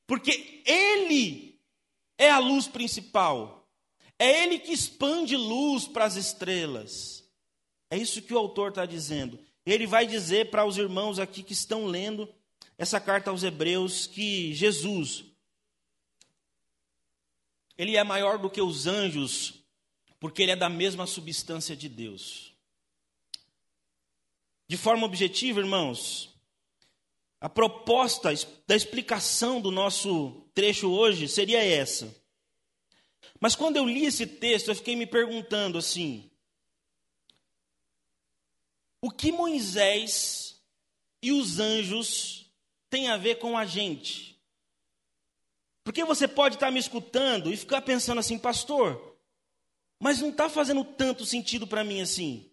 porque 0.07 0.63
ele 0.65 1.61
é 2.17 2.31
a 2.31 2.39
luz 2.39 2.67
principal. 2.67 3.69
É 4.19 4.45
ele 4.45 4.59
que 4.59 4.73
expande 4.73 5.37
luz 5.37 5.87
para 5.87 6.05
as 6.05 6.17
estrelas. 6.17 7.25
É 7.91 7.99
isso 7.99 8.23
que 8.23 8.33
o 8.33 8.39
autor 8.39 8.71
está 8.71 8.87
dizendo. 8.87 9.39
Ele 9.67 9.87
vai 9.87 10.07
dizer 10.07 10.51
para 10.51 10.65
os 10.65 10.79
irmãos 10.79 11.19
aqui 11.19 11.43
que 11.43 11.53
estão 11.53 11.87
lendo 11.87 12.33
essa 12.79 12.99
carta 12.99 13.31
aos 13.31 13.43
Hebreus 13.43 14.07
que 14.07 14.55
Jesus 14.55 15.25
ele 17.77 17.97
é 17.97 18.05
maior 18.05 18.39
do 18.39 18.51
que 18.51 18.61
os 18.61 18.87
anjos, 18.87 19.55
porque 20.21 20.43
ele 20.43 20.53
é 20.53 20.57
da 20.57 20.69
mesma 20.69 21.07
substância 21.07 21.75
de 21.75 21.89
Deus. 21.89 22.52
De 24.73 24.79
forma 24.79 25.05
objetiva, 25.05 25.61
irmãos, 25.61 26.31
a 27.39 27.47
proposta 27.47 28.33
da 28.67 28.75
explicação 28.75 29.61
do 29.61 29.71
nosso 29.71 30.49
trecho 30.55 30.91
hoje 30.91 31.29
seria 31.29 31.63
essa. 31.63 32.17
Mas 33.39 33.55
quando 33.55 33.77
eu 33.77 33.87
li 33.87 34.07
esse 34.07 34.27
texto, 34.27 34.69
eu 34.69 34.75
fiquei 34.75 34.97
me 34.97 35.07
perguntando 35.07 35.77
assim: 35.77 36.31
o 39.03 39.11
que 39.11 39.31
Moisés 39.31 40.59
e 41.21 41.33
os 41.33 41.59
anjos 41.59 42.51
têm 42.89 43.09
a 43.09 43.19
ver 43.19 43.35
com 43.35 43.59
a 43.59 43.67
gente? 43.67 44.41
Porque 45.85 46.03
você 46.03 46.27
pode 46.27 46.55
estar 46.55 46.71
me 46.71 46.81
escutando 46.81 47.53
e 47.53 47.59
ficar 47.59 47.83
pensando 47.83 48.21
assim, 48.21 48.39
pastor, 48.39 49.19
mas 50.01 50.19
não 50.23 50.31
está 50.31 50.49
fazendo 50.49 50.83
tanto 50.83 51.27
sentido 51.27 51.67
para 51.67 51.85
mim 51.85 52.01
assim. 52.01 52.52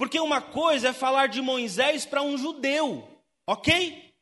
Porque 0.00 0.18
uma 0.18 0.40
coisa 0.40 0.88
é 0.88 0.92
falar 0.94 1.26
de 1.26 1.42
Moisés 1.42 2.06
para 2.06 2.22
um 2.22 2.38
judeu, 2.38 3.06
ok? 3.46 4.14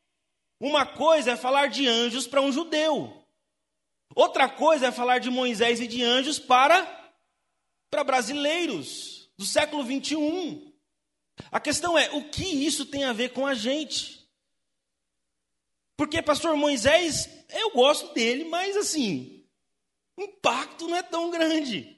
Uma 0.59 0.85
coisa 0.85 1.31
é 1.31 1.37
falar 1.37 1.69
de 1.69 1.87
anjos 1.87 2.27
para 2.27 2.43
um 2.43 2.51
judeu. 2.51 3.25
Outra 4.13 4.49
coisa 4.49 4.89
é 4.89 4.91
falar 4.91 5.21
de 5.21 5.31
Moisés 5.31 5.79
e 5.79 5.87
de 5.87 6.03
anjos 6.03 6.37
para, 6.37 6.85
para 7.89 8.03
brasileiros 8.03 9.31
do 9.39 9.47
século 9.47 9.85
21. 9.85 10.73
A 11.49 11.61
questão 11.61 11.97
é, 11.97 12.11
o 12.11 12.29
que 12.29 12.43
isso 12.45 12.85
tem 12.85 13.05
a 13.05 13.13
ver 13.13 13.29
com 13.29 13.47
a 13.47 13.55
gente? 13.55 14.29
Porque, 15.97 16.21
pastor 16.21 16.57
Moisés, 16.57 17.29
eu 17.51 17.71
gosto 17.71 18.13
dele, 18.15 18.47
mas 18.47 18.77
assim, 18.77 19.47
o 20.17 20.23
impacto 20.23 20.89
não 20.89 20.97
é 20.97 21.05
tão 21.05 21.31
grande. 21.31 21.98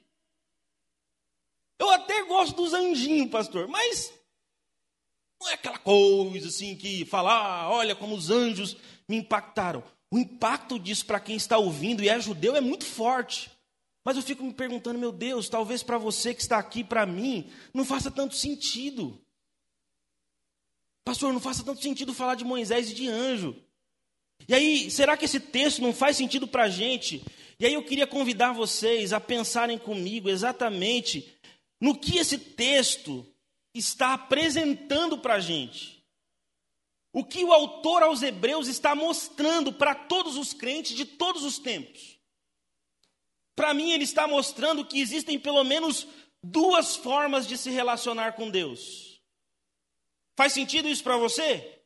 Eu 1.81 1.89
até 1.89 2.23
gosto 2.25 2.57
dos 2.57 2.73
anjinhos, 2.75 3.31
pastor, 3.31 3.67
mas 3.67 4.13
não 5.41 5.49
é 5.49 5.55
aquela 5.55 5.79
coisa 5.79 6.47
assim 6.47 6.75
que 6.75 7.05
falar, 7.05 7.33
ah, 7.33 7.71
olha 7.71 7.95
como 7.95 8.13
os 8.13 8.29
anjos 8.29 8.77
me 9.09 9.15
impactaram. 9.15 9.83
O 10.11 10.19
impacto 10.19 10.77
disso 10.77 11.03
para 11.07 11.19
quem 11.19 11.35
está 11.35 11.57
ouvindo 11.57 12.03
e 12.03 12.09
é 12.09 12.19
judeu 12.19 12.55
é 12.55 12.61
muito 12.61 12.85
forte. 12.85 13.49
Mas 14.05 14.15
eu 14.15 14.21
fico 14.21 14.43
me 14.43 14.53
perguntando, 14.53 14.99
meu 14.99 15.11
Deus, 15.11 15.49
talvez 15.49 15.81
para 15.81 15.97
você 15.97 16.35
que 16.35 16.41
está 16.41 16.59
aqui, 16.59 16.83
para 16.83 17.03
mim, 17.03 17.49
não 17.73 17.83
faça 17.83 18.11
tanto 18.11 18.35
sentido. 18.35 19.19
Pastor, 21.03 21.33
não 21.33 21.39
faça 21.39 21.63
tanto 21.63 21.81
sentido 21.81 22.13
falar 22.13 22.35
de 22.35 22.45
Moisés 22.45 22.91
e 22.91 22.93
de 22.93 23.07
anjo. 23.07 23.55
E 24.47 24.53
aí, 24.53 24.91
será 24.91 25.17
que 25.17 25.25
esse 25.25 25.39
texto 25.39 25.81
não 25.81 25.93
faz 25.93 26.15
sentido 26.15 26.47
para 26.47 26.65
a 26.65 26.69
gente? 26.69 27.25
E 27.59 27.65
aí 27.65 27.73
eu 27.73 27.83
queria 27.83 28.05
convidar 28.05 28.53
vocês 28.53 29.13
a 29.13 29.19
pensarem 29.19 29.79
comigo 29.79 30.29
exatamente 30.29 31.40
no 31.81 31.97
que 31.97 32.19
esse 32.19 32.37
texto 32.37 33.27
está 33.73 34.13
apresentando 34.13 35.17
para 35.17 35.35
a 35.35 35.39
gente. 35.39 36.05
O 37.11 37.25
que 37.25 37.43
o 37.43 37.51
autor 37.51 38.03
aos 38.03 38.21
Hebreus 38.21 38.67
está 38.67 38.93
mostrando 38.93 39.73
para 39.73 39.95
todos 39.95 40.37
os 40.37 40.53
crentes 40.53 40.95
de 40.95 41.03
todos 41.03 41.43
os 41.43 41.57
tempos. 41.57 42.19
Para 43.55 43.73
mim, 43.73 43.91
ele 43.91 44.03
está 44.03 44.27
mostrando 44.27 44.85
que 44.85 45.01
existem 45.01 45.37
pelo 45.37 45.63
menos 45.63 46.07
duas 46.41 46.95
formas 46.95 47.47
de 47.47 47.57
se 47.57 47.69
relacionar 47.69 48.33
com 48.33 48.49
Deus. 48.49 49.19
Faz 50.37 50.53
sentido 50.53 50.87
isso 50.87 51.03
para 51.03 51.17
você? 51.17 51.81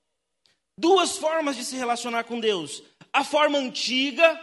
Duas 0.77 1.17
formas 1.17 1.55
de 1.55 1.63
se 1.63 1.75
relacionar 1.75 2.25
com 2.25 2.39
Deus. 2.39 2.83
A 3.11 3.23
forma 3.23 3.57
antiga, 3.57 4.39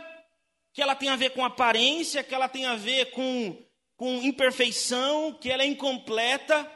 que 0.73 0.83
ela 0.83 0.97
tem 0.97 1.11
a 1.11 1.17
ver 1.17 1.31
com 1.31 1.45
aparência, 1.45 2.25
que 2.25 2.35
ela 2.35 2.49
tem 2.49 2.65
a 2.65 2.75
ver 2.75 3.13
com 3.13 3.57
com 4.03 4.21
imperfeição, 4.21 5.33
que 5.33 5.49
ela 5.49 5.63
é 5.63 5.67
incompleta, 5.67 6.69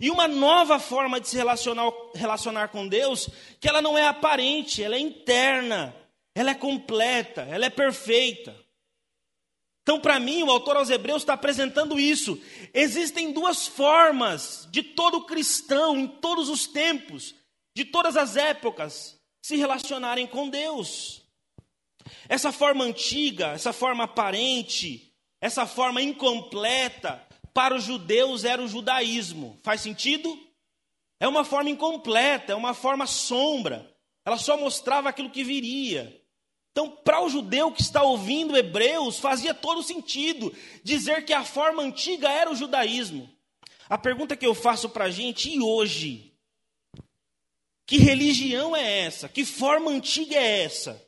e 0.00 0.08
uma 0.10 0.26
nova 0.26 0.78
forma 0.78 1.20
de 1.20 1.28
se 1.28 1.36
relacionar, 1.36 1.92
relacionar 2.14 2.68
com 2.68 2.88
Deus, 2.88 3.28
que 3.60 3.68
ela 3.68 3.82
não 3.82 3.98
é 3.98 4.06
aparente, 4.06 4.82
ela 4.82 4.94
é 4.94 4.98
interna, 4.98 5.94
ela 6.34 6.52
é 6.52 6.54
completa, 6.54 7.42
ela 7.42 7.66
é 7.66 7.68
perfeita. 7.68 8.56
Então, 9.82 10.00
para 10.00 10.18
mim, 10.18 10.42
o 10.42 10.50
autor 10.50 10.78
aos 10.78 10.88
Hebreus 10.88 11.20
está 11.20 11.34
apresentando 11.34 12.00
isso. 12.00 12.40
Existem 12.72 13.30
duas 13.30 13.66
formas 13.66 14.66
de 14.70 14.82
todo 14.82 15.26
cristão, 15.26 15.98
em 15.98 16.08
todos 16.08 16.48
os 16.48 16.66
tempos, 16.66 17.34
de 17.76 17.84
todas 17.84 18.16
as 18.16 18.36
épocas, 18.38 19.20
se 19.42 19.54
relacionarem 19.54 20.26
com 20.26 20.48
Deus. 20.48 21.28
Essa 22.26 22.50
forma 22.50 22.84
antiga, 22.84 23.48
essa 23.48 23.74
forma 23.74 24.04
aparente, 24.04 25.07
essa 25.40 25.66
forma 25.66 26.02
incompleta 26.02 27.26
para 27.54 27.74
os 27.74 27.84
judeus 27.84 28.44
era 28.44 28.62
o 28.62 28.68
judaísmo. 28.68 29.58
Faz 29.62 29.80
sentido? 29.80 30.38
É 31.20 31.26
uma 31.26 31.44
forma 31.44 31.70
incompleta, 31.70 32.52
é 32.52 32.56
uma 32.56 32.74
forma 32.74 33.06
sombra. 33.06 33.92
Ela 34.24 34.36
só 34.36 34.56
mostrava 34.56 35.08
aquilo 35.08 35.30
que 35.30 35.42
viria. 35.42 36.22
Então, 36.70 36.90
para 36.90 37.20
o 37.20 37.28
judeu 37.28 37.72
que 37.72 37.82
está 37.82 38.02
ouvindo 38.02 38.56
Hebreus, 38.56 39.18
fazia 39.18 39.52
todo 39.52 39.82
sentido 39.82 40.54
dizer 40.84 41.24
que 41.24 41.32
a 41.32 41.44
forma 41.44 41.82
antiga 41.82 42.30
era 42.30 42.50
o 42.50 42.54
judaísmo. 42.54 43.28
A 43.88 43.98
pergunta 43.98 44.36
que 44.36 44.46
eu 44.46 44.54
faço 44.54 44.88
para 44.88 45.06
a 45.06 45.10
gente, 45.10 45.50
e 45.50 45.60
hoje? 45.60 46.32
Que 47.86 47.96
religião 47.96 48.76
é 48.76 49.00
essa? 49.00 49.28
Que 49.28 49.44
forma 49.44 49.90
antiga 49.90 50.36
é 50.36 50.62
essa? 50.62 51.07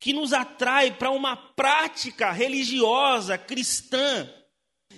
Que 0.00 0.14
nos 0.14 0.32
atrai 0.32 0.96
para 0.96 1.10
uma 1.10 1.36
prática 1.36 2.32
religiosa 2.32 3.36
cristã, 3.36 4.28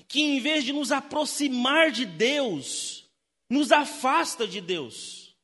que 0.07 0.23
em 0.23 0.39
vez 0.39 0.65
de 0.65 0.73
nos 0.73 0.93
aproximar 0.93 1.91
de 1.91 2.07
Deus, 2.07 3.11
nos 3.51 3.73
afasta 3.73 4.47
de 4.47 4.61
Deus. 4.61 5.37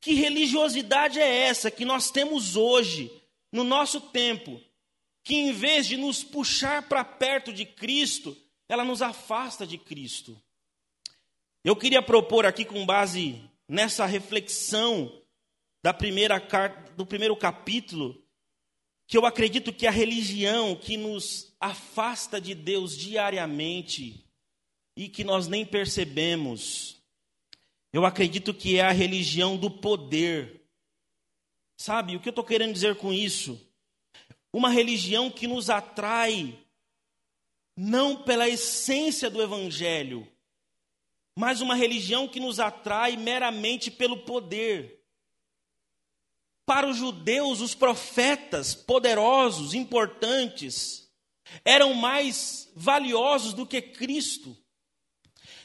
Que 0.00 0.14
religiosidade 0.14 1.18
é 1.18 1.40
essa 1.40 1.70
que 1.70 1.84
nós 1.84 2.10
temos 2.10 2.56
hoje, 2.56 3.10
no 3.50 3.64
nosso 3.64 4.00
tempo, 4.00 4.60
que 5.24 5.34
em 5.34 5.52
vez 5.52 5.86
de 5.86 5.96
nos 5.96 6.22
puxar 6.22 6.88
para 6.88 7.04
perto 7.04 7.52
de 7.52 7.66
Cristo, 7.66 8.36
ela 8.68 8.84
nos 8.84 9.02
afasta 9.02 9.66
de 9.66 9.76
Cristo? 9.76 10.40
Eu 11.64 11.74
queria 11.74 12.02
propor 12.02 12.46
aqui, 12.46 12.64
com 12.64 12.84
base 12.86 13.42
nessa 13.66 14.06
reflexão, 14.06 15.10
da 15.82 15.92
primeira 15.92 16.38
carta, 16.38 16.83
do 16.96 17.06
primeiro 17.06 17.36
capítulo, 17.36 18.22
que 19.06 19.16
eu 19.16 19.26
acredito 19.26 19.72
que 19.72 19.86
a 19.86 19.90
religião 19.90 20.74
que 20.74 20.96
nos 20.96 21.54
afasta 21.60 22.40
de 22.40 22.54
Deus 22.54 22.96
diariamente 22.96 24.24
e 24.96 25.08
que 25.08 25.24
nós 25.24 25.48
nem 25.48 25.64
percebemos. 25.64 26.96
Eu 27.92 28.04
acredito 28.04 28.54
que 28.54 28.78
é 28.78 28.82
a 28.82 28.92
religião 28.92 29.56
do 29.56 29.70
poder. 29.70 30.62
Sabe 31.76 32.16
o 32.16 32.20
que 32.20 32.28
eu 32.28 32.32
estou 32.32 32.44
querendo 32.44 32.72
dizer 32.72 32.96
com 32.96 33.12
isso? 33.12 33.60
Uma 34.52 34.70
religião 34.70 35.30
que 35.30 35.46
nos 35.46 35.68
atrai 35.68 36.58
não 37.76 38.22
pela 38.22 38.48
essência 38.48 39.28
do 39.28 39.42
Evangelho, 39.42 40.26
mas 41.36 41.60
uma 41.60 41.74
religião 41.74 42.28
que 42.28 42.38
nos 42.38 42.60
atrai 42.60 43.16
meramente 43.16 43.90
pelo 43.90 44.18
poder. 44.18 45.03
Para 46.66 46.88
os 46.88 46.96
judeus, 46.96 47.60
os 47.60 47.74
profetas 47.74 48.74
poderosos, 48.74 49.74
importantes, 49.74 51.10
eram 51.64 51.94
mais 51.94 52.70
valiosos 52.74 53.52
do 53.52 53.66
que 53.66 53.82
Cristo. 53.82 54.56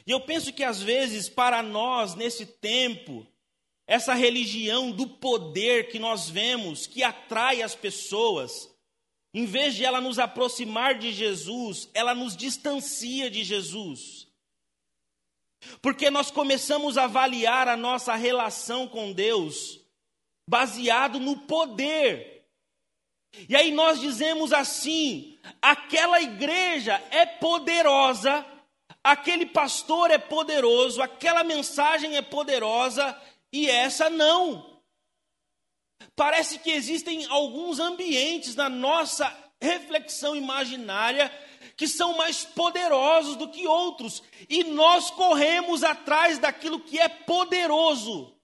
E 0.06 0.10
eu 0.10 0.20
penso 0.20 0.52
que 0.52 0.64
às 0.64 0.82
vezes, 0.82 1.28
para 1.28 1.62
nós, 1.62 2.14
nesse 2.14 2.44
tempo, 2.44 3.26
essa 3.86 4.14
religião 4.14 4.90
do 4.90 5.06
poder 5.06 5.88
que 5.88 5.98
nós 5.98 6.28
vemos, 6.28 6.86
que 6.86 7.02
atrai 7.02 7.62
as 7.62 7.74
pessoas, 7.74 8.70
em 9.32 9.46
vez 9.46 9.74
de 9.74 9.84
ela 9.84 10.00
nos 10.00 10.18
aproximar 10.18 10.98
de 10.98 11.12
Jesus, 11.12 11.88
ela 11.94 12.14
nos 12.14 12.36
distancia 12.36 13.30
de 13.30 13.42
Jesus. 13.42 14.28
Porque 15.82 16.10
nós 16.10 16.30
começamos 16.30 16.96
a 16.96 17.04
avaliar 17.04 17.68
a 17.68 17.76
nossa 17.76 18.14
relação 18.14 18.88
com 18.88 19.12
Deus 19.12 19.79
baseado 20.50 21.20
no 21.20 21.36
poder. 21.36 22.44
E 23.48 23.54
aí 23.54 23.70
nós 23.70 24.00
dizemos 24.00 24.52
assim: 24.52 25.38
aquela 25.62 26.20
igreja 26.20 27.00
é 27.12 27.24
poderosa, 27.24 28.44
aquele 29.02 29.46
pastor 29.46 30.10
é 30.10 30.18
poderoso, 30.18 31.00
aquela 31.00 31.44
mensagem 31.44 32.16
é 32.16 32.22
poderosa 32.22 33.16
e 33.52 33.70
essa 33.70 34.10
não. 34.10 34.82
Parece 36.16 36.58
que 36.58 36.70
existem 36.70 37.24
alguns 37.26 37.78
ambientes 37.78 38.56
na 38.56 38.68
nossa 38.68 39.32
reflexão 39.62 40.34
imaginária 40.34 41.30
que 41.76 41.86
são 41.86 42.16
mais 42.16 42.44
poderosos 42.44 43.36
do 43.36 43.48
que 43.48 43.66
outros, 43.66 44.22
e 44.48 44.64
nós 44.64 45.10
corremos 45.10 45.84
atrás 45.84 46.38
daquilo 46.38 46.80
que 46.80 46.98
é 46.98 47.08
poderoso. 47.08 48.36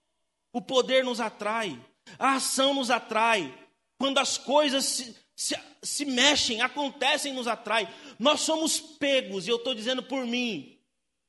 O 0.53 0.62
poder 0.62 1.05
nos 1.05 1.21
atrai, 1.21 1.79
a 2.19 2.35
ação 2.37 2.75
nos 2.75 2.90
atrai, 2.90 3.53
quando 3.99 4.19
as 4.19 4.38
coisas 4.38 4.85
se, 4.85 5.16
se, 5.35 5.57
se 5.83 6.05
mexem, 6.05 6.62
acontecem, 6.62 7.33
nos 7.33 7.47
atrai. 7.47 7.92
Nós 8.19 8.40
somos 8.40 8.79
pegos, 8.81 9.47
e 9.47 9.51
eu 9.51 9.57
estou 9.57 9.75
dizendo 9.75 10.03
por 10.03 10.27
mim, 10.27 10.79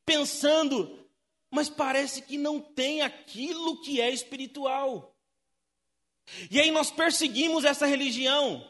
pensando, 0.06 1.08
mas 1.52 1.70
parece 1.70 2.22
que 2.22 2.38
não 2.38 2.60
tem 2.60 3.02
aquilo 3.02 3.82
que 3.82 4.02
é 4.02 4.10
espiritual. 4.10 5.16
E 6.52 6.60
aí 6.60 6.72
nós 6.72 6.92
perseguimos 6.92 7.64
essa 7.64 7.86
religião. 7.86 8.70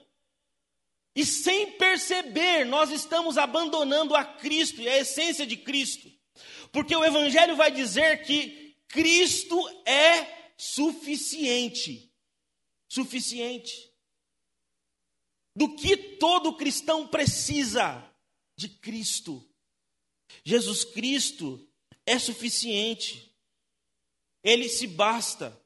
E 1.15 1.25
sem 1.25 1.71
perceber, 1.71 2.65
nós 2.65 2.91
estamos 2.91 3.37
abandonando 3.37 4.15
a 4.15 4.23
Cristo 4.23 4.79
e 4.81 4.87
a 4.87 4.97
essência 4.99 5.47
de 5.47 5.57
Cristo. 5.57 6.11
Porque 6.71 6.95
o 6.95 7.03
Evangelho 7.03 7.55
vai 7.55 7.71
dizer 7.71 8.23
que 8.23 8.75
Cristo 8.87 9.59
é 9.85 10.36
suficiente. 10.57 12.11
Suficiente. 12.89 13.93
Do 15.55 15.75
que 15.75 15.95
todo 16.17 16.57
cristão 16.57 17.07
precisa? 17.07 18.03
De 18.55 18.69
Cristo. 18.69 19.47
Jesus 20.43 20.83
Cristo 20.83 21.67
é 22.05 22.17
suficiente. 22.17 23.35
Ele 24.43 24.67
se 24.67 24.87
basta. 24.87 25.59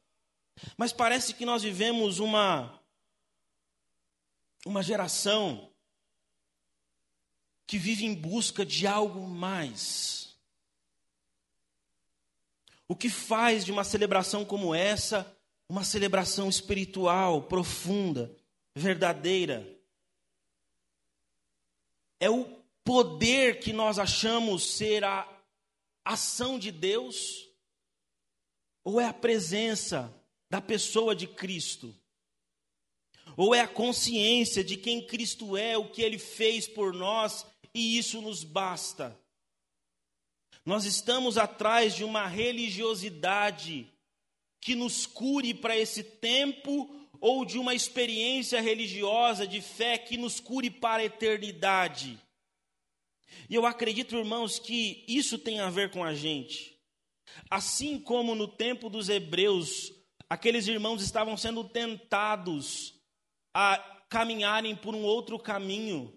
Mas 0.77 0.91
parece 0.91 1.33
que 1.33 1.45
nós 1.45 1.63
vivemos 1.63 2.19
uma 2.19 2.79
uma 4.65 4.83
geração 4.83 5.71
que 7.65 7.77
vive 7.77 8.05
em 8.05 8.13
busca 8.13 8.65
de 8.65 8.85
algo 8.85 9.27
mais. 9.27 10.30
O 12.91 12.95
que 12.95 13.09
faz 13.09 13.63
de 13.63 13.71
uma 13.71 13.85
celebração 13.85 14.43
como 14.43 14.75
essa 14.75 15.33
uma 15.69 15.81
celebração 15.81 16.49
espiritual, 16.49 17.43
profunda, 17.43 18.35
verdadeira? 18.75 19.65
É 22.19 22.29
o 22.29 22.43
poder 22.83 23.61
que 23.61 23.71
nós 23.71 23.97
achamos 23.97 24.73
ser 24.73 25.05
a 25.05 25.25
ação 26.03 26.59
de 26.59 26.69
Deus? 26.69 27.47
Ou 28.83 28.99
é 28.99 29.05
a 29.05 29.13
presença 29.13 30.13
da 30.49 30.59
pessoa 30.59 31.15
de 31.15 31.27
Cristo? 31.27 31.95
Ou 33.37 33.55
é 33.55 33.61
a 33.61 33.69
consciência 33.69 34.65
de 34.65 34.75
quem 34.75 35.07
Cristo 35.07 35.55
é, 35.55 35.77
o 35.77 35.89
que 35.89 36.01
ele 36.01 36.19
fez 36.19 36.67
por 36.67 36.93
nós 36.93 37.47
e 37.73 37.97
isso 37.97 38.21
nos 38.21 38.43
basta? 38.43 39.17
Nós 40.65 40.85
estamos 40.85 41.37
atrás 41.37 41.95
de 41.95 42.03
uma 42.03 42.27
religiosidade 42.27 43.91
que 44.59 44.75
nos 44.75 45.07
cure 45.07 45.53
para 45.53 45.75
esse 45.75 46.03
tempo 46.03 46.89
ou 47.19 47.43
de 47.43 47.57
uma 47.57 47.73
experiência 47.73 48.61
religiosa 48.61 49.47
de 49.47 49.59
fé 49.59 49.97
que 49.97 50.17
nos 50.17 50.39
cure 50.39 50.69
para 50.69 51.01
a 51.01 51.05
eternidade. 51.05 52.19
E 53.49 53.55
eu 53.55 53.65
acredito, 53.65 54.15
irmãos, 54.15 54.59
que 54.59 55.03
isso 55.07 55.39
tem 55.39 55.59
a 55.59 55.69
ver 55.69 55.89
com 55.89 56.03
a 56.03 56.13
gente. 56.13 56.77
Assim 57.49 57.99
como 57.99 58.35
no 58.35 58.47
tempo 58.47 58.87
dos 58.87 59.09
hebreus, 59.09 59.91
aqueles 60.29 60.67
irmãos 60.67 61.01
estavam 61.01 61.35
sendo 61.35 61.63
tentados 61.63 62.93
a 63.53 63.77
caminharem 64.09 64.75
por 64.75 64.93
um 64.93 65.03
outro 65.03 65.39
caminho, 65.39 66.13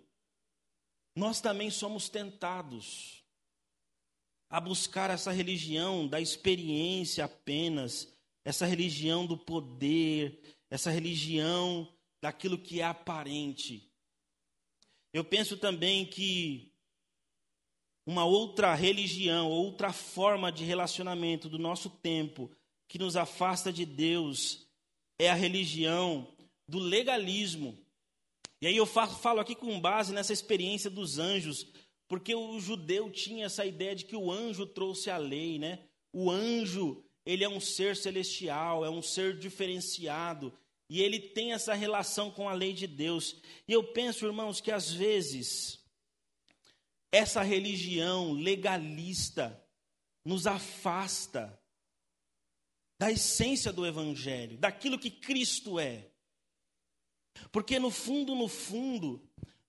nós 1.16 1.40
também 1.40 1.70
somos 1.70 2.08
tentados 2.08 3.23
a 4.54 4.60
buscar 4.60 5.10
essa 5.10 5.32
religião 5.32 6.06
da 6.06 6.20
experiência 6.20 7.24
apenas, 7.24 8.16
essa 8.44 8.64
religião 8.64 9.26
do 9.26 9.36
poder, 9.36 10.40
essa 10.70 10.92
religião 10.92 11.92
daquilo 12.22 12.56
que 12.56 12.80
é 12.80 12.84
aparente. 12.84 13.90
Eu 15.12 15.24
penso 15.24 15.56
também 15.56 16.06
que 16.06 16.72
uma 18.06 18.24
outra 18.24 18.72
religião, 18.76 19.50
outra 19.50 19.92
forma 19.92 20.52
de 20.52 20.62
relacionamento 20.62 21.48
do 21.48 21.58
nosso 21.58 21.90
tempo 21.90 22.48
que 22.86 22.96
nos 22.96 23.16
afasta 23.16 23.72
de 23.72 23.84
Deus 23.84 24.68
é 25.18 25.28
a 25.28 25.34
religião 25.34 26.32
do 26.68 26.78
legalismo. 26.78 27.76
E 28.60 28.68
aí 28.68 28.76
eu 28.76 28.86
falo 28.86 29.40
aqui 29.40 29.56
com 29.56 29.80
base 29.80 30.12
nessa 30.12 30.32
experiência 30.32 30.88
dos 30.88 31.18
anjos, 31.18 31.66
porque 32.08 32.34
o 32.34 32.58
judeu 32.60 33.10
tinha 33.10 33.46
essa 33.46 33.64
ideia 33.64 33.94
de 33.94 34.04
que 34.04 34.16
o 34.16 34.30
anjo 34.30 34.66
trouxe 34.66 35.10
a 35.10 35.16
lei, 35.16 35.58
né? 35.58 35.80
O 36.12 36.30
anjo, 36.30 37.04
ele 37.24 37.44
é 37.44 37.48
um 37.48 37.60
ser 37.60 37.96
celestial, 37.96 38.84
é 38.84 38.90
um 38.90 39.02
ser 39.02 39.38
diferenciado, 39.38 40.52
e 40.88 41.02
ele 41.02 41.18
tem 41.18 41.52
essa 41.52 41.74
relação 41.74 42.30
com 42.30 42.48
a 42.48 42.52
lei 42.52 42.72
de 42.72 42.86
Deus. 42.86 43.40
E 43.66 43.72
eu 43.72 43.82
penso, 43.82 44.26
irmãos, 44.26 44.60
que 44.60 44.70
às 44.70 44.92
vezes 44.92 45.82
essa 47.10 47.42
religião 47.42 48.32
legalista 48.32 49.60
nos 50.24 50.46
afasta 50.46 51.58
da 52.98 53.10
essência 53.10 53.72
do 53.72 53.86
Evangelho, 53.86 54.58
daquilo 54.58 54.98
que 54.98 55.10
Cristo 55.10 55.78
é. 55.78 56.10
Porque 57.50 57.78
no 57.78 57.90
fundo, 57.90 58.34
no 58.34 58.48
fundo, 58.48 59.22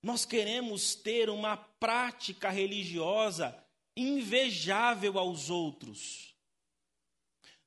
nós 0.06 0.24
queremos 0.24 0.94
ter 0.94 1.32
uma 1.32 1.58
prática 1.58 2.52
religiosa 2.52 3.58
invejável 3.98 5.18
aos 5.18 5.50
outros. 5.50 6.36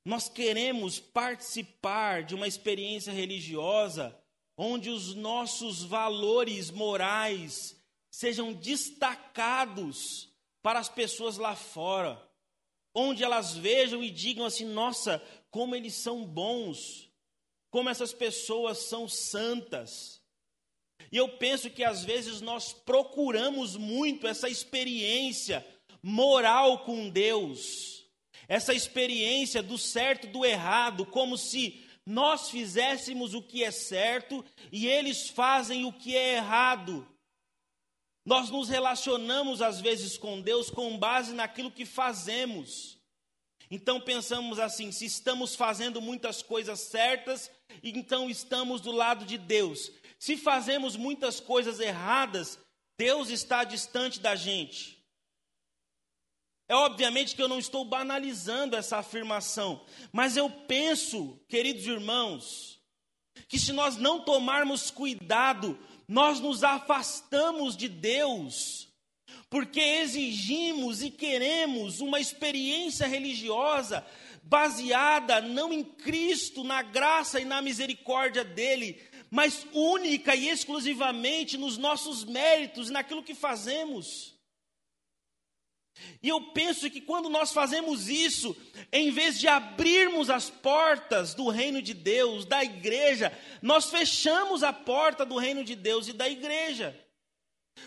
Nós 0.04 0.28
queremos 0.28 1.00
participar 1.00 2.22
de 2.22 2.36
uma 2.36 2.46
experiência 2.46 3.12
religiosa 3.12 4.16
onde 4.56 4.88
os 4.88 5.16
nossos 5.16 5.82
valores 5.82 6.70
morais 6.70 7.76
sejam 8.08 8.52
destacados 8.52 10.32
para 10.62 10.78
as 10.78 10.88
pessoas 10.88 11.38
lá 11.38 11.56
fora, 11.56 12.24
onde 12.94 13.24
elas 13.24 13.56
vejam 13.56 14.00
e 14.00 14.12
digam 14.12 14.46
assim: 14.46 14.64
nossa, 14.64 15.20
como 15.50 15.74
eles 15.74 15.94
são 15.94 16.24
bons, 16.24 17.10
como 17.68 17.88
essas 17.88 18.12
pessoas 18.12 18.78
são 18.78 19.08
santas. 19.08 20.17
E 21.10 21.16
eu 21.16 21.28
penso 21.28 21.70
que 21.70 21.84
às 21.84 22.04
vezes 22.04 22.40
nós 22.40 22.72
procuramos 22.72 23.76
muito 23.76 24.26
essa 24.26 24.48
experiência 24.48 25.66
moral 26.02 26.84
com 26.84 27.08
Deus, 27.08 28.04
essa 28.46 28.74
experiência 28.74 29.62
do 29.62 29.78
certo 29.78 30.26
do 30.26 30.44
errado, 30.44 31.06
como 31.06 31.36
se 31.36 31.84
nós 32.04 32.50
fizéssemos 32.50 33.34
o 33.34 33.42
que 33.42 33.62
é 33.62 33.70
certo 33.70 34.44
e 34.72 34.86
eles 34.86 35.28
fazem 35.28 35.84
o 35.84 35.92
que 35.92 36.16
é 36.16 36.36
errado. 36.36 37.06
Nós 38.24 38.50
nos 38.50 38.68
relacionamos 38.68 39.62
às 39.62 39.80
vezes 39.80 40.16
com 40.16 40.40
Deus 40.40 40.70
com 40.70 40.98
base 40.98 41.34
naquilo 41.34 41.70
que 41.70 41.84
fazemos. 41.84 42.98
Então 43.70 44.00
pensamos 44.00 44.58
assim: 44.58 44.90
se 44.92 45.04
estamos 45.04 45.54
fazendo 45.54 46.00
muitas 46.00 46.42
coisas 46.42 46.80
certas, 46.80 47.50
então 47.82 48.28
estamos 48.28 48.80
do 48.80 48.92
lado 48.92 49.24
de 49.24 49.38
Deus. 49.38 49.90
Se 50.18 50.36
fazemos 50.36 50.96
muitas 50.96 51.40
coisas 51.40 51.80
erradas, 51.80 52.58
Deus 52.98 53.30
está 53.30 53.64
distante 53.64 54.20
da 54.20 54.34
gente. 54.34 54.98
É 56.68 56.74
obviamente 56.74 57.34
que 57.34 57.42
eu 57.42 57.48
não 57.48 57.58
estou 57.58 57.84
banalizando 57.84 58.76
essa 58.76 58.98
afirmação, 58.98 59.80
mas 60.12 60.36
eu 60.36 60.50
penso, 60.50 61.40
queridos 61.48 61.86
irmãos, 61.86 62.78
que 63.48 63.58
se 63.58 63.72
nós 63.72 63.96
não 63.96 64.20
tomarmos 64.20 64.90
cuidado, 64.90 65.78
nós 66.06 66.40
nos 66.40 66.62
afastamos 66.62 67.74
de 67.74 67.88
Deus, 67.88 68.88
porque 69.48 69.80
exigimos 69.80 71.02
e 71.02 71.10
queremos 71.10 72.00
uma 72.00 72.20
experiência 72.20 73.06
religiosa 73.06 74.04
baseada 74.48 75.42
não 75.42 75.72
em 75.72 75.84
Cristo, 75.84 76.64
na 76.64 76.82
graça 76.82 77.38
e 77.38 77.44
na 77.44 77.60
misericórdia 77.60 78.42
dele, 78.42 79.00
mas 79.30 79.66
única 79.72 80.34
e 80.34 80.48
exclusivamente 80.48 81.58
nos 81.58 81.76
nossos 81.76 82.24
méritos, 82.24 82.88
naquilo 82.88 83.22
que 83.22 83.34
fazemos. 83.34 84.34
E 86.22 86.28
eu 86.28 86.40
penso 86.52 86.88
que 86.88 87.00
quando 87.00 87.28
nós 87.28 87.52
fazemos 87.52 88.08
isso, 88.08 88.56
em 88.90 89.10
vez 89.10 89.38
de 89.38 89.48
abrirmos 89.48 90.30
as 90.30 90.48
portas 90.48 91.34
do 91.34 91.48
reino 91.48 91.82
de 91.82 91.92
Deus, 91.92 92.44
da 92.44 92.64
igreja, 92.64 93.36
nós 93.60 93.90
fechamos 93.90 94.62
a 94.62 94.72
porta 94.72 95.26
do 95.26 95.36
reino 95.36 95.62
de 95.64 95.74
Deus 95.74 96.08
e 96.08 96.12
da 96.12 96.28
igreja. 96.28 96.98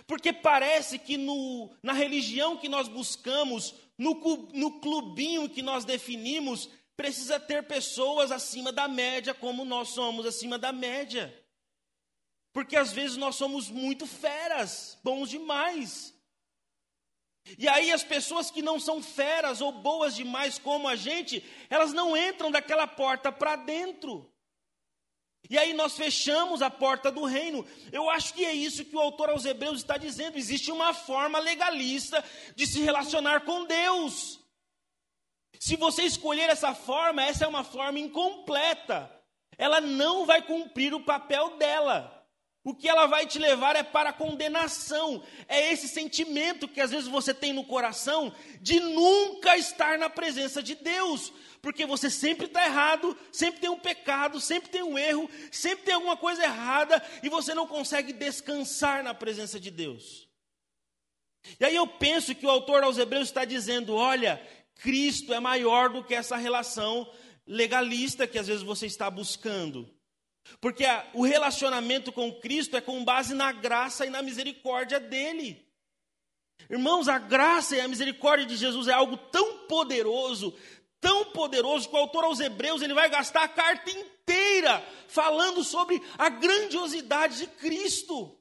Porque 0.05 0.31
parece 0.31 0.99
que 0.99 1.17
no, 1.17 1.69
na 1.81 1.93
religião 1.93 2.57
que 2.57 2.69
nós 2.69 2.87
buscamos, 2.87 3.73
no, 4.01 4.15
no 4.51 4.79
clubinho 4.79 5.47
que 5.47 5.61
nós 5.61 5.85
definimos, 5.85 6.67
precisa 6.97 7.39
ter 7.39 7.67
pessoas 7.67 8.31
acima 8.31 8.71
da 8.71 8.87
média, 8.87 9.31
como 9.31 9.63
nós 9.63 9.89
somos 9.89 10.25
acima 10.25 10.57
da 10.57 10.71
média. 10.71 11.31
Porque 12.51 12.75
às 12.75 12.91
vezes 12.91 13.15
nós 13.15 13.35
somos 13.35 13.69
muito 13.69 14.07
feras, 14.07 14.97
bons 15.03 15.29
demais. 15.29 16.17
E 17.59 17.67
aí 17.67 17.91
as 17.91 18.03
pessoas 18.03 18.49
que 18.49 18.63
não 18.63 18.79
são 18.79 19.03
feras 19.03 19.61
ou 19.61 19.71
boas 19.71 20.15
demais 20.15 20.57
como 20.57 20.87
a 20.87 20.95
gente, 20.95 21.43
elas 21.69 21.93
não 21.93 22.17
entram 22.17 22.49
daquela 22.49 22.87
porta 22.87 23.31
para 23.31 23.55
dentro. 23.55 24.30
E 25.51 25.57
aí 25.57 25.73
nós 25.73 25.97
fechamos 25.97 26.61
a 26.61 26.69
porta 26.69 27.11
do 27.11 27.25
reino. 27.25 27.67
Eu 27.91 28.09
acho 28.09 28.33
que 28.33 28.45
é 28.45 28.53
isso 28.53 28.85
que 28.85 28.95
o 28.95 29.01
autor 29.01 29.29
aos 29.29 29.43
Hebreus 29.43 29.79
está 29.79 29.97
dizendo. 29.97 30.37
Existe 30.37 30.71
uma 30.71 30.93
forma 30.93 31.39
legalista 31.39 32.23
de 32.55 32.65
se 32.65 32.79
relacionar 32.79 33.41
com 33.41 33.65
Deus. 33.65 34.39
Se 35.59 35.75
você 35.75 36.03
escolher 36.03 36.49
essa 36.49 36.73
forma, 36.73 37.21
essa 37.21 37.43
é 37.43 37.47
uma 37.49 37.65
forma 37.65 37.99
incompleta. 37.99 39.11
Ela 39.57 39.81
não 39.81 40.25
vai 40.25 40.41
cumprir 40.41 40.93
o 40.93 41.03
papel 41.03 41.57
dela. 41.57 42.20
O 42.63 42.75
que 42.75 42.87
ela 42.87 43.07
vai 43.07 43.25
te 43.25 43.39
levar 43.39 43.75
é 43.75 43.81
para 43.81 44.11
a 44.11 44.13
condenação. 44.13 45.23
É 45.47 45.71
esse 45.71 45.87
sentimento 45.87 46.67
que 46.67 46.79
às 46.79 46.91
vezes 46.91 47.07
você 47.07 47.33
tem 47.33 47.53
no 47.53 47.63
coração 47.63 48.33
de 48.61 48.79
nunca 48.79 49.57
estar 49.57 49.97
na 49.97 50.09
presença 50.09 50.61
de 50.61 50.75
Deus. 50.75 51.33
Porque 51.59 51.87
você 51.87 52.09
sempre 52.09 52.45
está 52.45 52.63
errado, 52.63 53.17
sempre 53.31 53.61
tem 53.61 53.69
um 53.69 53.79
pecado, 53.79 54.39
sempre 54.39 54.69
tem 54.69 54.83
um 54.83 54.97
erro, 54.97 55.29
sempre 55.51 55.85
tem 55.85 55.95
alguma 55.95 56.15
coisa 56.15 56.43
errada 56.43 57.03
e 57.23 57.29
você 57.29 57.53
não 57.55 57.65
consegue 57.65 58.13
descansar 58.13 59.03
na 59.03 59.13
presença 59.13 59.59
de 59.59 59.71
Deus. 59.71 60.27
E 61.59 61.65
aí 61.65 61.75
eu 61.75 61.87
penso 61.87 62.35
que 62.35 62.45
o 62.45 62.49
autor 62.49 62.83
aos 62.83 62.99
Hebreus 62.99 63.27
está 63.27 63.43
dizendo: 63.43 63.95
olha, 63.95 64.39
Cristo 64.75 65.33
é 65.33 65.39
maior 65.39 65.89
do 65.89 66.03
que 66.03 66.13
essa 66.13 66.37
relação 66.37 67.11
legalista 67.47 68.27
que 68.27 68.37
às 68.37 68.45
vezes 68.45 68.61
você 68.61 68.85
está 68.85 69.09
buscando. 69.09 69.91
Porque 70.59 70.85
a, 70.85 71.07
o 71.13 71.23
relacionamento 71.23 72.11
com 72.11 72.33
Cristo 72.39 72.75
é 72.75 72.81
com 72.81 73.03
base 73.03 73.33
na 73.33 73.51
graça 73.51 74.05
e 74.05 74.09
na 74.09 74.21
misericórdia 74.21 74.99
dele. 74.99 75.65
Irmãos, 76.69 77.07
a 77.07 77.17
graça 77.17 77.75
e 77.75 77.81
a 77.81 77.87
misericórdia 77.87 78.45
de 78.45 78.55
Jesus 78.55 78.87
é 78.87 78.93
algo 78.93 79.17
tão 79.17 79.67
poderoso, 79.67 80.53
tão 80.99 81.25
poderoso 81.25 81.89
que 81.89 81.95
o 81.95 81.99
autor 81.99 82.23
aos 82.23 82.39
Hebreus 82.39 82.81
ele 82.81 82.93
vai 82.93 83.09
gastar 83.09 83.43
a 83.43 83.47
carta 83.47 83.89
inteira 83.89 84.81
falando 85.07 85.63
sobre 85.63 86.01
a 86.17 86.29
grandiosidade 86.29 87.39
de 87.39 87.47
Cristo. 87.47 88.37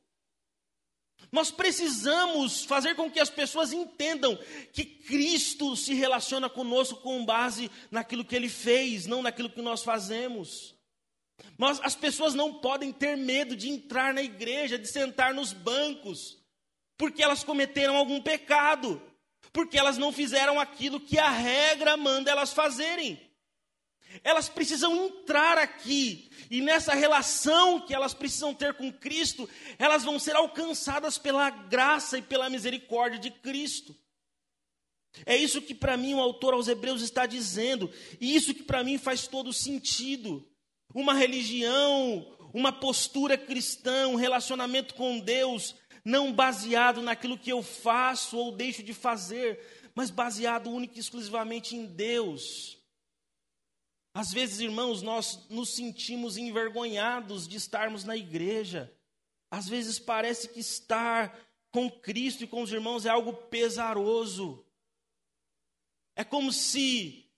Nós 1.33 1.51
precisamos 1.51 2.65
fazer 2.65 2.97
com 2.97 3.11
que 3.11 3.21
as 3.21 3.31
pessoas 3.31 3.73
entendam 3.73 4.37
que 4.73 4.85
Cristo 4.85 5.77
se 5.77 5.95
relaciona 5.95 6.51
conosco 6.51 6.97
com 7.01 7.25
base 7.25 7.71
naquilo 7.91 8.25
que 8.25 8.35
ele 8.35 8.49
fez, 8.49 9.07
não 9.07 9.23
naquilo 9.23 9.51
que 9.51 9.63
nós 9.63 9.83
fazemos. 9.83 10.75
Mas 11.57 11.81
as 11.83 11.95
pessoas 11.95 12.35
não 12.35 12.55
podem 12.55 12.93
ter 12.93 13.17
medo 13.17 13.55
de 13.55 13.69
entrar 13.69 14.15
na 14.15 14.23
igreja, 14.23 14.79
de 14.79 14.91
sentar 14.91 15.35
nos 15.35 15.53
bancos, 15.53 16.39
porque 16.97 17.23
elas 17.23 17.45
cometeram 17.45 17.97
algum 17.97 18.21
pecado, 18.21 19.01
porque 19.53 19.79
elas 19.79 19.99
não 19.99 20.13
fizeram 20.13 20.59
aquilo 20.59 21.01
que 21.01 21.19
a 21.19 21.31
regra 21.31 21.97
manda 21.97 22.31
elas 22.31 22.53
fazerem. 22.53 23.21
Elas 24.25 24.49
precisam 24.49 25.07
entrar 25.07 25.57
aqui, 25.57 26.31
e 26.51 26.61
nessa 26.61 26.95
relação 26.95 27.81
que 27.81 27.95
elas 27.95 28.13
precisam 28.13 28.53
ter 28.53 28.75
com 28.75 28.93
Cristo, 28.93 29.49
elas 29.79 30.03
vão 30.03 30.19
ser 30.19 30.35
alcançadas 30.35 31.17
pela 31.17 31.49
graça 31.49 32.19
e 32.19 32.23
pela 32.23 32.51
misericórdia 32.51 33.19
de 33.19 33.31
Cristo. 33.31 33.95
É 35.27 35.37
isso 35.37 35.63
que 35.63 35.75
para 35.75 35.97
mim 35.97 36.15
o 36.15 36.21
autor 36.21 36.55
aos 36.55 36.69
Hebreus 36.69 37.03
está 37.03 37.27
dizendo, 37.27 37.93
e 38.21 38.35
isso 38.35 38.55
que 38.55 38.63
para 38.63 38.83
mim 38.83 38.99
faz 38.99 39.27
todo 39.27 39.53
sentido 39.53 40.50
uma 40.95 41.15
religião, 41.15 42.37
uma 42.53 42.73
postura 42.73 43.39
cristã, 43.39 44.09
um 44.09 44.17
relacionamento 44.17 44.95
com 44.95 45.21
Deus, 45.21 45.77
não 46.05 46.33
baseado 46.33 47.03
naquilo 47.03 47.39
que 47.39 47.51
eu 47.51 47.63
faço 47.63 48.37
ou 48.37 48.53
deixo 48.53 48.83
de 48.83 48.95
fazer, 48.95 49.61
mas 49.95 50.11
baseado 50.11 50.71
única 50.71 50.97
e 50.97 51.01
exclusivamente 51.01 51.77
em 51.77 51.87
Deus. 51.87 52.79
Às 54.13 54.33
vezes, 54.33 54.61
irmãos, 54.61 55.03
nós 55.03 55.49
nos 55.49 55.75
sentimos 55.75 56.37
envergonhados 56.37 57.47
de 57.47 57.57
estarmos 57.57 58.05
na 58.05 58.17
igreja. 58.17 58.93
Às 59.51 59.69
vezes 59.69 59.99
parece 59.99 60.49
que 60.49 60.61
estar 60.61 61.39
com 61.71 61.89
Cristo 61.89 62.43
e 62.43 62.47
com 62.47 62.63
os 62.63 62.73
irmãos 62.73 63.07
é 63.07 63.09
algo 63.09 63.33
pesaroso. 63.33 64.65
É 66.17 66.25
como 66.25 66.53
se 66.53 67.31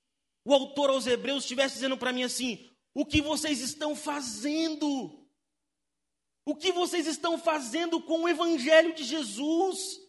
o 0.44 0.52
autor 0.54 0.90
aos 0.90 1.06
Hebreus 1.06 1.44
estivesse 1.44 1.74
dizendo 1.74 1.96
para 1.96 2.12
mim 2.12 2.22
assim: 2.22 2.71
o 2.94 3.06
que 3.06 3.20
vocês 3.20 3.60
estão 3.60 3.96
fazendo. 3.96 5.18
O 6.44 6.54
que 6.54 6.72
vocês 6.72 7.06
estão 7.06 7.38
fazendo 7.38 8.00
com 8.00 8.22
o 8.22 8.28
Evangelho 8.28 8.94
de 8.94 9.04
Jesus. 9.04 10.00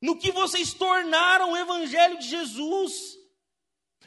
No 0.00 0.18
que 0.18 0.30
vocês 0.30 0.74
tornaram 0.74 1.52
o 1.52 1.56
Evangelho 1.56 2.18
de 2.18 2.28
Jesus. 2.28 3.18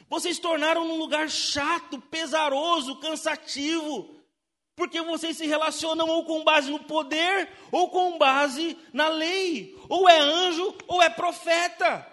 Vocês 0.08 0.38
tornaram 0.38 0.86
num 0.86 0.96
lugar 0.96 1.28
chato, 1.28 2.00
pesaroso, 2.00 3.00
cansativo. 3.00 4.16
Porque 4.76 5.02
vocês 5.02 5.36
se 5.36 5.46
relacionam 5.46 6.08
ou 6.08 6.24
com 6.24 6.44
base 6.44 6.70
no 6.70 6.84
poder, 6.84 7.50
ou 7.72 7.90
com 7.90 8.16
base 8.16 8.78
na 8.92 9.08
lei. 9.08 9.76
Ou 9.88 10.08
é 10.08 10.18
anjo, 10.20 10.74
ou 10.86 11.02
é 11.02 11.10
profeta. 11.10 12.06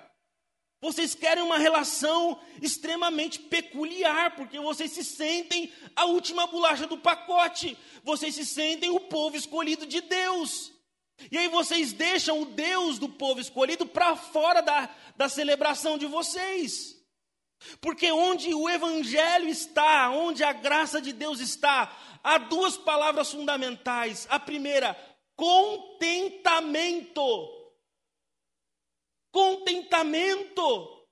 Vocês 0.85 1.15
querem 1.15 1.43
uma 1.43 1.57
relação 1.57 2.39
extremamente 2.61 3.39
peculiar, 3.39 4.35
porque 4.35 4.59
vocês 4.59 4.91
se 4.91 5.03
sentem 5.03 5.73
a 5.95 6.05
última 6.05 6.45
bolacha 6.45 6.85
do 6.85 6.95
pacote. 6.95 7.75
Vocês 8.03 8.35
se 8.35 8.45
sentem 8.45 8.91
o 8.91 8.99
povo 8.99 9.35
escolhido 9.35 9.87
de 9.87 9.99
Deus. 10.01 10.71
E 11.31 11.39
aí 11.39 11.47
vocês 11.47 11.91
deixam 11.91 12.39
o 12.39 12.45
Deus 12.45 12.99
do 12.99 13.09
povo 13.09 13.41
escolhido 13.41 13.87
para 13.87 14.15
fora 14.15 14.61
da, 14.61 14.87
da 15.17 15.27
celebração 15.27 15.97
de 15.97 16.05
vocês. 16.05 16.95
Porque 17.81 18.11
onde 18.11 18.53
o 18.53 18.69
Evangelho 18.69 19.49
está, 19.49 20.11
onde 20.11 20.43
a 20.43 20.53
graça 20.53 21.01
de 21.01 21.13
Deus 21.13 21.39
está, 21.39 21.91
há 22.23 22.37
duas 22.37 22.77
palavras 22.77 23.31
fundamentais. 23.31 24.27
A 24.29 24.39
primeira, 24.39 24.95
contentamento 25.35 27.54
contentamento. 29.35 31.05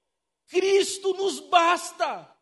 Cristo 0.47 1.13
nos 1.13 1.41
basta. 1.41 2.33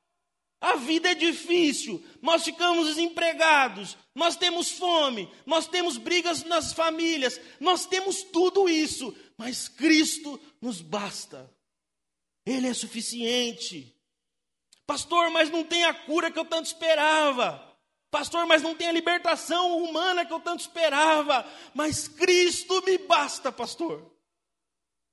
A 0.62 0.76
vida 0.76 1.10
é 1.10 1.16
difícil, 1.16 2.06
nós 2.22 2.44
ficamos 2.44 2.86
desempregados, 2.86 3.98
nós 4.14 4.36
temos 4.36 4.70
fome, 4.70 5.28
nós 5.44 5.66
temos 5.66 5.98
brigas 5.98 6.44
nas 6.44 6.72
famílias, 6.72 7.42
nós 7.60 7.88
temos 7.88 8.22
tudo 8.22 8.70
isso, 8.70 9.12
mas 9.36 9.68
Cristo 9.68 10.40
nos 10.62 10.80
basta. 10.80 11.52
Ele 12.46 12.68
é 12.68 12.74
suficiente. 12.76 13.98
Pastor, 14.86 15.32
mas 15.32 15.50
não 15.50 15.64
tem 15.64 15.84
a 15.86 15.96
cura 15.96 16.30
que 16.30 16.38
eu 16.38 16.46
tanto 16.46 16.68
esperava. 16.68 17.76
Pastor, 18.12 18.46
mas 18.46 18.62
não 18.62 18.76
tem 18.76 18.88
a 18.88 18.92
libertação 18.92 19.82
humana 19.82 20.26
que 20.26 20.34
eu 20.34 20.40
tanto 20.40 20.60
esperava. 20.60 21.44
Mas 21.74 22.08
Cristo 22.08 22.84
me 22.86 23.00
basta, 23.00 23.52
pastor. 23.52 24.21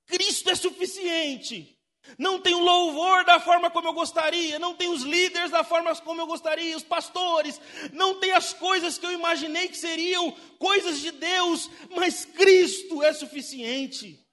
Cristo 0.09 0.49
é 0.49 0.55
suficiente. 0.55 1.77
Não 2.17 2.39
tem 2.41 2.55
o 2.55 2.63
louvor 2.63 3.23
da 3.23 3.39
forma 3.39 3.69
como 3.69 3.87
eu 3.87 3.93
gostaria, 3.93 4.57
não 4.57 4.73
tem 4.73 4.89
os 4.89 5.03
líderes 5.03 5.51
da 5.51 5.63
forma 5.63 5.95
como 5.97 6.19
eu 6.19 6.25
gostaria, 6.25 6.75
os 6.75 6.83
pastores, 6.83 7.61
não 7.93 8.19
tem 8.19 8.31
as 8.31 8.51
coisas 8.51 8.97
que 8.97 9.05
eu 9.05 9.11
imaginei 9.11 9.67
que 9.67 9.77
seriam 9.77 10.31
coisas 10.57 10.99
de 11.01 11.11
Deus, 11.11 11.69
mas 11.95 12.25
Cristo 12.25 13.03
é 13.03 13.13
suficiente. 13.13 14.25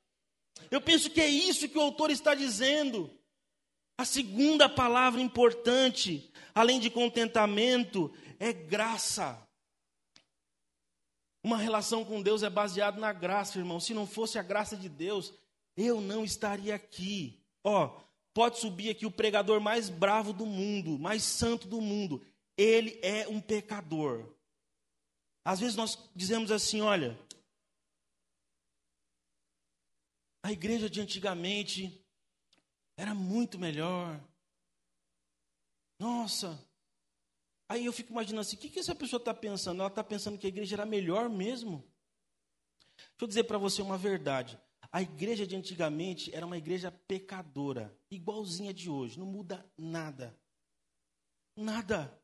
Eu 0.71 0.81
penso 0.81 1.11
que 1.11 1.21
é 1.21 1.29
isso 1.29 1.69
que 1.69 1.77
o 1.77 1.83
autor 1.83 2.11
está 2.11 2.35
dizendo. 2.35 3.11
A 3.99 4.07
segunda 4.07 4.69
palavra 4.69 5.21
importante, 5.21 6.33
além 6.55 6.81
de 6.81 6.89
contentamento, 6.89 8.13
é 8.39 8.53
graça. 8.53 9.43
Uma 11.45 11.59
relação 11.59 12.05
com 12.05 12.23
Deus 12.23 12.43
é 12.43 12.51
baseada 12.51 12.99
na 12.99 13.13
graça, 13.13 13.59
irmão. 13.59 13.79
Se 13.79 13.93
não 13.93 14.07
fosse 14.07 14.39
a 14.39 14.43
graça 14.43 14.77
de 14.77 14.89
Deus, 14.89 15.33
eu 15.77 16.01
não 16.01 16.25
estaria 16.25 16.75
aqui. 16.75 17.45
Ó, 17.63 18.01
pode 18.33 18.59
subir 18.59 18.91
aqui 18.91 19.05
o 19.05 19.11
pregador 19.11 19.61
mais 19.61 19.89
bravo 19.89 20.33
do 20.33 20.47
mundo, 20.47 20.99
mais 20.99 21.23
santo 21.23 21.69
do 21.69 21.81
mundo. 21.81 22.25
Ele 22.57 22.99
é 23.03 23.29
um 23.29 23.41
pecador. 23.41 24.35
Às 25.45 25.61
vezes 25.61 25.77
nós 25.77 25.99
dizemos 26.15 26.51
assim: 26.51 26.81
olha, 26.81 27.19
a 30.43 30.51
igreja 30.51 30.89
de 30.89 31.01
antigamente 31.01 32.05
era 32.97 33.15
muito 33.15 33.59
melhor. 33.59 34.21
Nossa. 35.99 36.59
Aí 37.69 37.85
eu 37.85 37.93
fico 37.93 38.13
imaginando 38.13 38.41
assim: 38.41 38.57
o 38.57 38.59
que, 38.59 38.71
que 38.71 38.79
essa 38.79 38.95
pessoa 38.95 39.19
está 39.19 39.35
pensando? 39.35 39.81
Ela 39.81 39.89
está 39.89 40.03
pensando 40.03 40.39
que 40.39 40.47
a 40.47 40.49
igreja 40.49 40.77
era 40.77 40.87
melhor 40.87 41.29
mesmo? 41.29 41.85
Deixa 42.97 43.11
eu 43.21 43.29
dizer 43.29 43.45
para 43.45 43.59
você 43.59 43.83
uma 43.83 43.99
verdade. 43.99 44.59
A 44.93 45.03
igreja 45.03 45.47
de 45.47 45.57
antigamente 45.57 46.35
era 46.35 46.47
uma 46.47 46.57
igreja 46.57 46.91
pecadora, 46.91 47.97
igualzinha 48.11 48.73
de 48.73 48.91
hoje, 48.91 49.19
não 49.19 49.27
muda 49.27 49.65
nada. 49.77 50.39
Nada. 51.57 52.21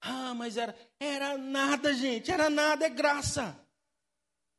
Ah, 0.00 0.34
mas 0.34 0.56
era, 0.56 0.76
era 1.00 1.38
nada, 1.38 1.94
gente, 1.94 2.30
era 2.30 2.50
nada, 2.50 2.86
é 2.86 2.90
graça. 2.90 3.58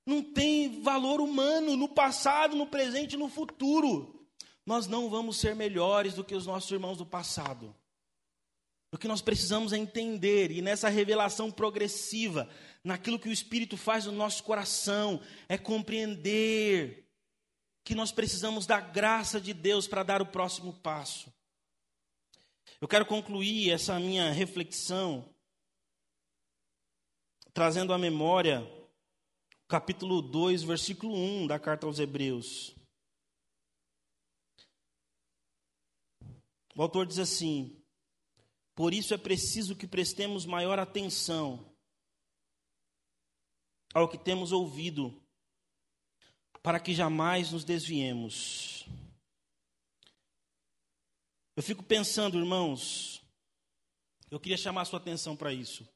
Não 0.06 0.22
tem 0.22 0.82
valor 0.82 1.20
humano 1.20 1.76
no 1.76 1.90
passado, 1.90 2.56
no 2.56 2.68
presente 2.68 3.14
e 3.14 3.18
no 3.18 3.30
futuro. 3.30 4.28
Nós 4.66 4.88
não 4.88 5.10
vamos 5.10 5.40
ser 5.40 5.56
melhores 5.56 6.16
do 6.16 6.24
que 6.24 6.36
os 6.36 6.46
nossos 6.46 6.70
irmãos 6.72 6.98
do 6.98 7.06
passado. 7.06 7.76
O 8.96 8.98
que 8.98 9.10
nós 9.10 9.22
precisamos 9.22 9.74
é 9.74 9.78
entender, 9.78 10.52
e 10.52 10.62
nessa 10.62 10.88
revelação 10.88 11.52
progressiva, 11.52 12.50
naquilo 12.82 13.20
que 13.20 13.28
o 13.28 13.32
Espírito 13.32 13.76
faz 13.76 14.06
no 14.06 14.14
nosso 14.14 14.42
coração, 14.42 15.22
é 15.50 15.58
compreender 15.58 17.06
que 17.84 17.94
nós 17.94 18.14
precisamos 18.14 18.66
da 18.66 18.80
graça 18.80 19.42
de 19.42 19.54
Deus 19.54 19.86
para 19.86 20.02
dar 20.02 20.22
o 20.22 20.26
próximo 20.26 20.72
passo. 20.72 21.30
Eu 22.80 22.88
quero 22.88 23.06
concluir 23.06 23.70
essa 23.70 24.00
minha 24.00 24.32
reflexão 24.32 25.30
trazendo 27.54 27.92
à 27.92 27.98
memória 27.98 28.66
capítulo 29.68 30.22
2, 30.22 30.64
versículo 30.64 31.14
1 31.14 31.48
da 31.48 31.60
carta 31.60 31.86
aos 31.86 32.00
Hebreus. 32.00 32.74
O 36.74 36.82
autor 36.82 37.06
diz 37.06 37.20
assim: 37.20 37.85
Por 38.76 38.94
isso 38.94 39.14
é 39.14 39.18
preciso 39.18 39.76
que 39.76 39.88
prestemos 39.88 40.46
maior 40.46 40.78
atenção 40.78 41.74
ao 43.94 44.10
que 44.10 44.18
temos 44.18 44.52
ouvido, 44.52 45.24
para 46.62 46.82
que 46.82 46.94
jamais 46.94 47.52
nos 47.52 47.64
desviemos. 47.64 48.86
Eu 51.56 51.64
fico 51.64 51.82
pensando, 51.82 52.38
irmãos, 52.38 53.24
eu 54.30 54.38
queria 54.38 54.58
chamar 54.58 54.82
a 54.82 54.86
sua 54.86 55.00
atenção 55.00 55.38
para 55.38 55.54
isso. 55.54 55.88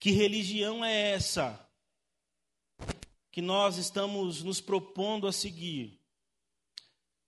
Que 0.00 0.10
religião 0.10 0.82
é 0.82 1.10
essa 1.10 1.68
que 3.30 3.42
nós 3.42 3.76
estamos 3.76 4.42
nos 4.42 4.58
propondo 4.58 5.26
a 5.26 5.32
seguir, 5.32 6.00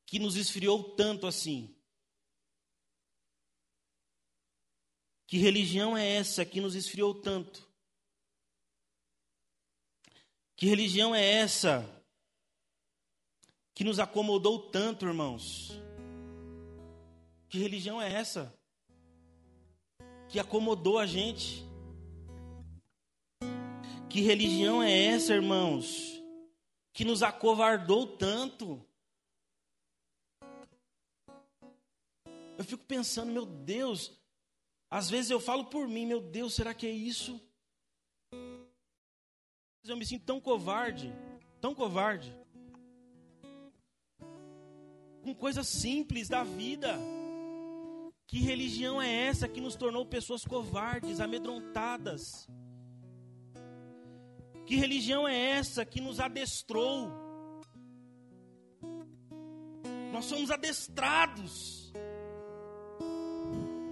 que 0.07 0.19
nos 0.19 0.37
esfriou 0.37 0.95
tanto 0.97 1.27
assim? 1.27 1.77
Que 5.31 5.39
religião 5.39 5.97
é 5.97 6.05
essa 6.17 6.45
que 6.45 6.61
nos 6.61 6.75
esfriou 6.75 7.15
tanto? 7.15 7.65
Que 10.57 10.67
religião 10.67 11.15
é 11.15 11.25
essa 11.25 11.89
que 13.73 13.85
nos 13.85 14.01
acomodou 14.01 14.71
tanto, 14.73 15.07
irmãos? 15.07 15.71
Que 17.49 17.61
religião 17.61 18.03
é 18.03 18.13
essa 18.13 18.53
que 20.29 20.41
acomodou 20.41 20.99
a 20.99 21.07
gente? 21.07 21.65
Que 24.09 24.23
religião 24.23 24.83
é 24.83 24.91
essa, 24.91 25.33
irmãos, 25.33 26.21
que 26.93 27.05
nos 27.05 27.23
acovardou 27.23 28.05
tanto? 28.05 28.85
Eu 32.59 32.65
fico 32.65 32.85
pensando, 32.85 33.31
meu 33.31 33.47
Deus, 33.47 34.20
às 34.91 35.09
vezes 35.09 35.31
eu 35.31 35.39
falo 35.39 35.67
por 35.67 35.87
mim, 35.87 36.05
meu 36.05 36.21
Deus, 36.21 36.55
será 36.55 36.75
que 36.75 36.87
é 36.87 36.91
isso? 36.91 37.41
Eu 39.85 39.97
me 39.97 40.05
sinto 40.05 40.25
tão 40.25 40.41
covarde, 40.41 41.13
tão 41.61 41.75
covarde. 41.75 42.35
Com 45.23 45.35
coisas 45.35 45.69
simples 45.69 46.29
da 46.29 46.43
vida. 46.43 46.99
Que 48.27 48.41
religião 48.41 49.01
é 49.01 49.27
essa 49.27 49.49
que 49.49 49.61
nos 49.61 49.77
tornou 49.77 50.05
pessoas 50.07 50.45
covardes, 50.45 51.21
amedrontadas? 51.21 52.49
Que 54.67 54.77
religião 54.77 55.27
é 55.27 55.37
essa 55.37 55.85
que 55.85 56.01
nos 56.01 56.21
adestrou? 56.21 57.11
Nós 60.13 60.25
somos 60.27 60.51
adestrados, 60.51 61.80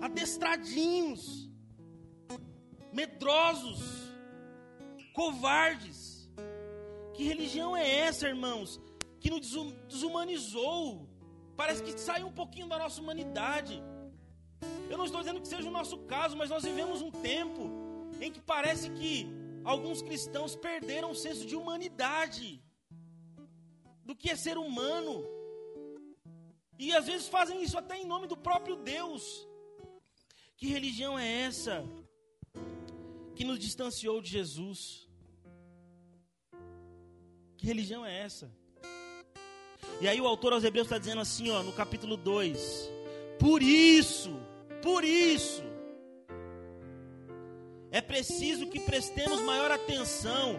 adestradinhos, 0.08 1.22
medrosos 2.92 3.80
covardes. 5.12 5.98
Que 7.14 7.24
religião 7.24 7.76
é 7.76 7.86
essa, 8.06 8.28
irmãos? 8.28 8.80
Que 9.20 9.30
nos 9.30 9.40
desumanizou. 9.88 11.08
Parece 11.56 11.82
que 11.82 11.92
saiu 11.98 12.26
um 12.28 12.36
pouquinho 12.40 12.68
da 12.68 12.78
nossa 12.78 13.00
humanidade. 13.00 13.82
Eu 14.90 14.96
não 14.96 15.06
estou 15.08 15.20
dizendo 15.20 15.40
que 15.40 15.48
seja 15.54 15.68
o 15.68 15.76
nosso 15.78 15.98
caso, 16.14 16.36
mas 16.36 16.50
nós 16.50 16.62
vivemos 16.68 17.02
um 17.02 17.10
tempo 17.10 17.62
em 18.20 18.30
que 18.34 18.40
parece 18.40 18.90
que 18.90 19.26
alguns 19.64 20.00
cristãos 20.00 20.54
perderam 20.68 21.10
o 21.10 21.20
senso 21.24 21.44
de 21.44 21.56
humanidade, 21.56 22.62
do 24.04 24.14
que 24.16 24.30
é 24.30 24.36
ser 24.36 24.56
humano. 24.56 25.14
E 26.78 26.94
às 26.98 27.06
vezes 27.06 27.28
fazem 27.28 27.62
isso 27.62 27.76
até 27.76 27.96
em 27.98 28.06
nome 28.06 28.26
do 28.32 28.36
próprio 28.36 28.76
Deus. 28.76 29.22
Que 30.58 30.66
religião 30.66 31.16
é 31.16 31.42
essa 31.42 31.84
que 33.36 33.44
nos 33.44 33.60
distanciou 33.60 34.20
de 34.20 34.28
Jesus? 34.28 35.08
Que 37.56 37.64
religião 37.64 38.04
é 38.04 38.22
essa? 38.22 38.50
E 40.00 40.08
aí 40.08 40.20
o 40.20 40.26
autor 40.26 40.52
aos 40.52 40.64
Hebreus 40.64 40.88
está 40.88 40.98
dizendo 40.98 41.20
assim, 41.20 41.48
ó, 41.52 41.62
no 41.62 41.72
capítulo 41.72 42.16
2: 42.16 42.90
Por 43.38 43.62
isso, 43.62 44.36
por 44.82 45.04
isso, 45.04 45.62
é 47.92 48.00
preciso 48.00 48.66
que 48.66 48.80
prestemos 48.80 49.40
maior 49.40 49.70
atenção 49.70 50.56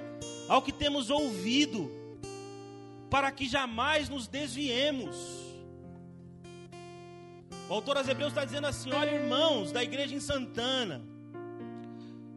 ao 0.47 0.61
que 0.61 0.71
temos 0.71 1.09
ouvido, 1.09 1.91
para 3.09 3.33
que 3.33 3.49
jamais 3.49 4.07
nos 4.07 4.29
desviemos. 4.29 5.48
O 7.69 7.73
autor 7.75 7.97
aos 7.97 8.07
Hebreus 8.07 8.31
está 8.31 8.43
dizendo 8.43 8.65
assim: 8.65 8.91
olha, 8.91 9.11
irmãos 9.11 9.71
da 9.71 9.83
igreja 9.83 10.15
em 10.15 10.19
Santana, 10.19 11.03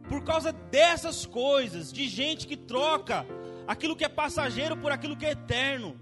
por 0.07 0.23
causa 0.23 0.53
dessas 0.53 1.25
coisas, 1.25 1.91
de 1.91 2.07
gente 2.07 2.45
que 2.45 2.55
troca 2.55 3.25
aquilo 3.67 3.95
que 3.95 4.05
é 4.05 4.09
passageiro 4.09 4.77
por 4.77 4.91
aquilo 4.91 5.17
que 5.17 5.25
é 5.25 5.31
eterno. 5.31 5.99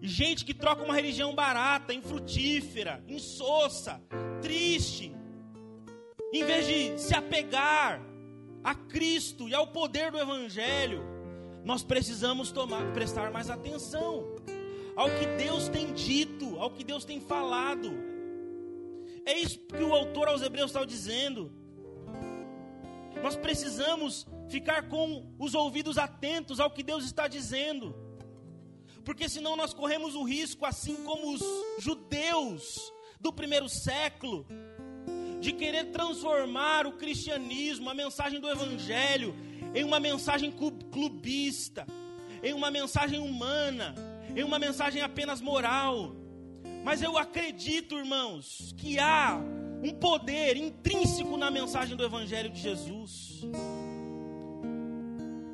Gente 0.00 0.44
que 0.44 0.54
troca 0.54 0.84
uma 0.84 0.94
religião 0.94 1.34
barata, 1.34 1.92
infrutífera, 1.92 3.02
insossa, 3.08 4.00
triste, 4.40 5.12
em 6.32 6.44
vez 6.44 6.66
de 6.66 6.98
se 7.00 7.14
apegar 7.16 8.00
a 8.62 8.74
Cristo 8.74 9.48
e 9.48 9.54
ao 9.54 9.66
poder 9.68 10.12
do 10.12 10.18
Evangelho, 10.18 11.02
nós 11.64 11.82
precisamos 11.82 12.52
tomar, 12.52 12.92
prestar 12.92 13.32
mais 13.32 13.50
atenção 13.50 14.36
ao 14.94 15.10
que 15.10 15.26
Deus 15.42 15.68
tem 15.68 15.92
dito, 15.92 16.60
ao 16.60 16.70
que 16.70 16.84
Deus 16.84 17.04
tem 17.04 17.20
falado. 17.20 18.15
É 19.26 19.36
isso 19.36 19.58
que 19.58 19.82
o 19.82 19.92
autor 19.92 20.28
aos 20.28 20.40
Hebreus 20.40 20.70
está 20.70 20.84
dizendo. 20.84 21.52
Nós 23.20 23.34
precisamos 23.34 24.24
ficar 24.48 24.88
com 24.88 25.34
os 25.36 25.52
ouvidos 25.52 25.98
atentos 25.98 26.60
ao 26.60 26.70
que 26.70 26.82
Deus 26.82 27.04
está 27.04 27.26
dizendo. 27.26 27.92
Porque 29.04 29.28
senão 29.28 29.56
nós 29.56 29.74
corremos 29.74 30.14
o 30.14 30.22
risco, 30.22 30.64
assim 30.64 30.94
como 31.04 31.34
os 31.34 31.42
judeus 31.80 32.92
do 33.20 33.32
primeiro 33.32 33.68
século, 33.68 34.46
de 35.40 35.52
querer 35.52 35.86
transformar 35.86 36.86
o 36.86 36.92
cristianismo, 36.92 37.90
a 37.90 37.94
mensagem 37.94 38.40
do 38.40 38.48
evangelho, 38.48 39.34
em 39.74 39.82
uma 39.82 39.98
mensagem 39.98 40.52
clubista, 40.92 41.84
em 42.44 42.52
uma 42.52 42.70
mensagem 42.70 43.18
humana, 43.18 43.92
em 44.36 44.44
uma 44.44 44.58
mensagem 44.58 45.02
apenas 45.02 45.40
moral. 45.40 46.14
Mas 46.86 47.02
eu 47.02 47.18
acredito, 47.18 47.98
irmãos, 47.98 48.72
que 48.76 48.96
há 48.96 49.36
um 49.82 49.92
poder 49.92 50.56
intrínseco 50.56 51.36
na 51.36 51.50
mensagem 51.50 51.96
do 51.96 52.04
Evangelho 52.04 52.48
de 52.48 52.60
Jesus. 52.60 53.40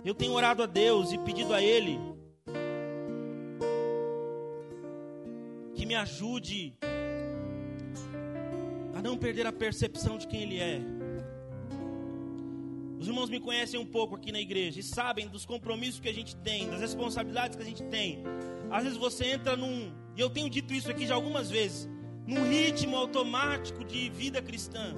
Eu 0.04 0.14
tenho 0.14 0.34
orado 0.34 0.62
a 0.62 0.66
Deus 0.66 1.10
e 1.10 1.16
pedido 1.16 1.54
a 1.54 1.62
Ele 1.62 1.98
que 5.74 5.86
me 5.86 5.94
ajude 5.94 6.74
a 8.94 9.00
não 9.00 9.16
perder 9.16 9.46
a 9.46 9.52
percepção 9.52 10.18
de 10.18 10.26
quem 10.26 10.42
Ele 10.42 10.60
é. 10.60 10.82
Os 13.02 13.08
irmãos 13.08 13.28
me 13.28 13.40
conhecem 13.40 13.80
um 13.80 13.84
pouco 13.84 14.14
aqui 14.14 14.30
na 14.30 14.38
igreja 14.38 14.78
e 14.78 14.82
sabem 14.82 15.26
dos 15.26 15.44
compromissos 15.44 15.98
que 15.98 16.08
a 16.08 16.14
gente 16.14 16.36
tem, 16.36 16.70
das 16.70 16.80
responsabilidades 16.80 17.56
que 17.56 17.62
a 17.62 17.66
gente 17.66 17.82
tem. 17.82 18.22
Às 18.70 18.84
vezes 18.84 18.96
você 18.96 19.26
entra 19.26 19.56
num, 19.56 19.92
e 20.16 20.20
eu 20.20 20.30
tenho 20.30 20.48
dito 20.48 20.72
isso 20.72 20.88
aqui 20.88 21.04
já 21.04 21.16
algumas 21.16 21.50
vezes, 21.50 21.88
num 22.24 22.48
ritmo 22.48 22.96
automático 22.96 23.84
de 23.84 24.08
vida 24.08 24.40
cristã. 24.40 24.94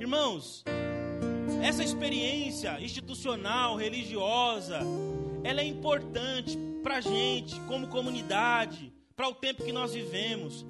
Irmãos, 0.00 0.64
essa 1.62 1.84
experiência 1.84 2.80
institucional, 2.80 3.76
religiosa, 3.76 4.80
ela 5.44 5.60
é 5.60 5.64
importante 5.64 6.58
para 6.82 6.96
a 6.96 7.00
gente, 7.00 7.60
como 7.68 7.86
comunidade, 7.86 8.92
para 9.14 9.28
o 9.28 9.34
tempo 9.36 9.62
que 9.62 9.70
nós 9.70 9.94
vivemos. 9.94 10.66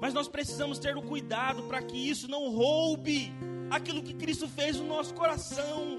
Mas 0.00 0.12
nós 0.12 0.26
precisamos 0.26 0.76
ter 0.80 0.96
o 0.96 1.02
cuidado 1.02 1.62
para 1.68 1.80
que 1.82 1.96
isso 1.96 2.26
não 2.26 2.50
roube 2.50 3.32
aquilo 3.70 4.02
que 4.02 4.14
Cristo 4.14 4.48
fez 4.48 4.76
no 4.76 4.86
nosso 4.86 5.14
coração. 5.14 5.98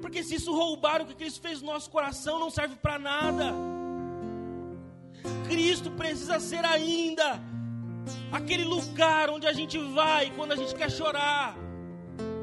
Porque 0.00 0.22
se 0.22 0.34
isso 0.36 0.52
roubar 0.52 1.02
o 1.02 1.06
que 1.06 1.14
Cristo 1.14 1.40
fez 1.40 1.60
no 1.60 1.72
nosso 1.72 1.90
coração, 1.90 2.38
não 2.38 2.50
serve 2.50 2.76
para 2.76 2.98
nada. 2.98 3.54
Cristo 5.48 5.90
precisa 5.90 6.40
ser 6.40 6.64
ainda 6.64 7.40
aquele 8.32 8.64
lugar 8.64 9.30
onde 9.30 9.46
a 9.46 9.52
gente 9.52 9.78
vai 9.78 10.30
quando 10.30 10.52
a 10.52 10.56
gente 10.56 10.74
quer 10.74 10.90
chorar. 10.90 11.56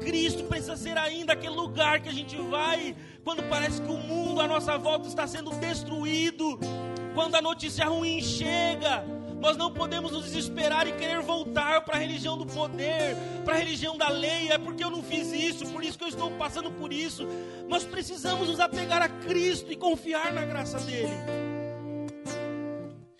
Cristo 0.00 0.44
precisa 0.44 0.76
ser 0.76 0.96
ainda 0.96 1.32
aquele 1.32 1.54
lugar 1.54 2.00
que 2.00 2.08
a 2.08 2.12
gente 2.12 2.36
vai 2.36 2.96
quando 3.24 3.42
parece 3.48 3.82
que 3.82 3.90
o 3.90 3.98
mundo 3.98 4.40
à 4.40 4.46
nossa 4.46 4.78
volta 4.78 5.06
está 5.08 5.26
sendo 5.26 5.50
destruído, 5.56 6.58
quando 7.14 7.34
a 7.34 7.42
notícia 7.42 7.84
ruim 7.84 8.22
chega 8.22 9.17
nós 9.40 9.56
não 9.56 9.72
podemos 9.72 10.12
nos 10.12 10.24
desesperar 10.24 10.86
e 10.86 10.92
querer 10.92 11.20
voltar 11.20 11.82
para 11.82 11.96
a 11.96 11.98
religião 11.98 12.36
do 12.36 12.44
poder, 12.44 13.16
para 13.44 13.54
a 13.54 13.58
religião 13.58 13.96
da 13.96 14.08
lei. 14.08 14.50
É 14.50 14.58
porque 14.58 14.82
eu 14.82 14.90
não 14.90 15.02
fiz 15.02 15.32
isso, 15.32 15.66
por 15.66 15.84
isso 15.84 15.96
que 15.96 16.04
eu 16.04 16.08
estou 16.08 16.30
passando 16.32 16.70
por 16.72 16.92
isso. 16.92 17.26
Nós 17.68 17.84
precisamos 17.84 18.48
nos 18.48 18.60
apegar 18.60 19.00
a 19.00 19.08
Cristo 19.08 19.72
e 19.72 19.76
confiar 19.76 20.32
na 20.32 20.44
graça 20.44 20.78
dele. 20.80 21.12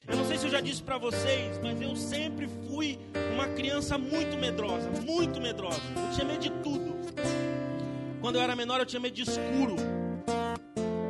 Eu 0.08 0.16
não 0.16 0.24
sei 0.24 0.38
se 0.38 0.46
eu 0.46 0.50
já 0.50 0.60
disse 0.60 0.82
para 0.82 0.98
vocês, 0.98 1.60
mas 1.62 1.80
eu 1.80 1.94
sempre 1.94 2.48
fui 2.66 2.98
uma 3.34 3.46
criança 3.48 3.96
muito 3.96 4.36
medrosa, 4.36 4.90
muito 5.04 5.40
medrosa. 5.40 5.80
Eu 5.96 6.14
tinha 6.14 6.26
medo 6.26 6.40
de 6.40 6.50
tudo. 6.50 6.98
Quando 8.20 8.36
eu 8.36 8.42
era 8.42 8.56
menor, 8.56 8.80
eu 8.80 8.86
tinha 8.86 8.98
medo 8.98 9.14
de 9.14 9.22
escuro. 9.22 9.76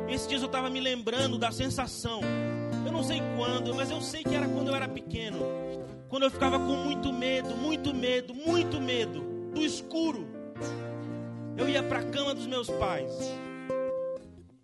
Esses 0.07 0.27
dias 0.27 0.41
eu 0.41 0.47
estava 0.47 0.69
me 0.69 0.79
lembrando 0.79 1.37
da 1.37 1.51
sensação 1.51 2.21
eu 2.85 2.91
não 2.91 3.03
sei 3.03 3.21
quando, 3.37 3.73
mas 3.75 3.91
eu 3.91 4.01
sei 4.01 4.23
que 4.23 4.35
era 4.35 4.47
quando 4.47 4.69
eu 4.69 4.75
era 4.75 4.87
pequeno. 4.87 5.39
Quando 6.07 6.23
eu 6.23 6.31
ficava 6.31 6.57
com 6.57 6.75
muito 6.75 7.13
medo, 7.13 7.55
muito 7.55 7.93
medo, 7.93 8.33
muito 8.33 8.81
medo 8.81 9.21
do 9.53 9.61
escuro. 9.61 10.27
Eu 11.55 11.69
ia 11.69 11.83
para 11.83 11.99
a 11.99 12.03
cama 12.03 12.33
dos 12.33 12.47
meus 12.47 12.69
pais. 12.69 13.11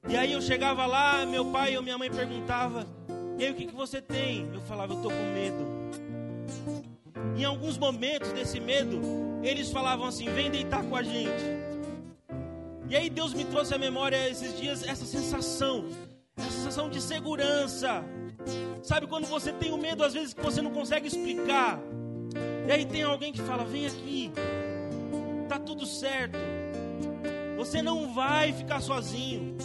E 0.08 0.16
aí 0.16 0.34
eu 0.34 0.42
chegava 0.42 0.86
lá, 0.86 1.26
meu 1.26 1.46
pai 1.46 1.76
ou 1.78 1.84
minha 1.84 1.98
mãe 1.98 2.10
perguntava: 2.10 2.86
"E 3.38 3.44
aí 3.44 3.52
o 3.52 3.56
que 3.56 3.66
que 3.68 3.76
você 3.76 4.02
tem?" 4.02 4.50
Eu 4.54 4.62
falava: 4.62 4.94
"Eu 4.94 5.02
tô 5.02 5.10
com 5.10 5.34
medo". 5.34 5.66
Em 7.38 7.44
alguns 7.44 7.78
momentos 7.78 8.32
desse 8.32 8.60
medo, 8.60 9.02
eles 9.44 9.72
falavam 9.72 10.06
assim: 10.06 10.26
"Vem 10.30 10.50
deitar 10.50 10.84
com 10.84 10.96
a 10.96 11.04
gente". 11.04 11.44
E 12.90 12.96
aí 12.96 13.10
Deus 13.10 13.34
me 13.34 13.44
trouxe 13.46 13.74
à 13.74 13.78
memória 13.78 14.30
esses 14.30 14.58
dias 14.60 14.88
essa 14.88 15.06
sensação 15.06 15.86
essa 16.38 16.52
sensação 16.52 16.90
de 16.90 17.02
segurança. 17.02 18.04
Sabe 18.84 19.08
quando 19.08 19.26
você 19.26 19.52
tem 19.52 19.72
o 19.72 19.76
um 19.76 19.78
medo, 19.78 20.04
às 20.04 20.14
vezes, 20.14 20.34
que 20.34 20.42
você 20.42 20.62
não 20.62 20.72
consegue 20.72 21.08
explicar. 21.08 21.80
E 22.68 22.72
aí 22.72 22.86
tem 22.86 23.04
alguém 23.04 23.32
que 23.32 23.42
fala: 23.42 23.64
vem 23.64 23.88
aqui, 23.88 24.32
tá 25.48 25.60
tudo 25.60 25.86
certo. 25.86 26.38
Você 27.58 27.82
não 27.82 28.14
vai 28.14 28.54
ficar 28.54 28.82
sozinho. 28.82 29.56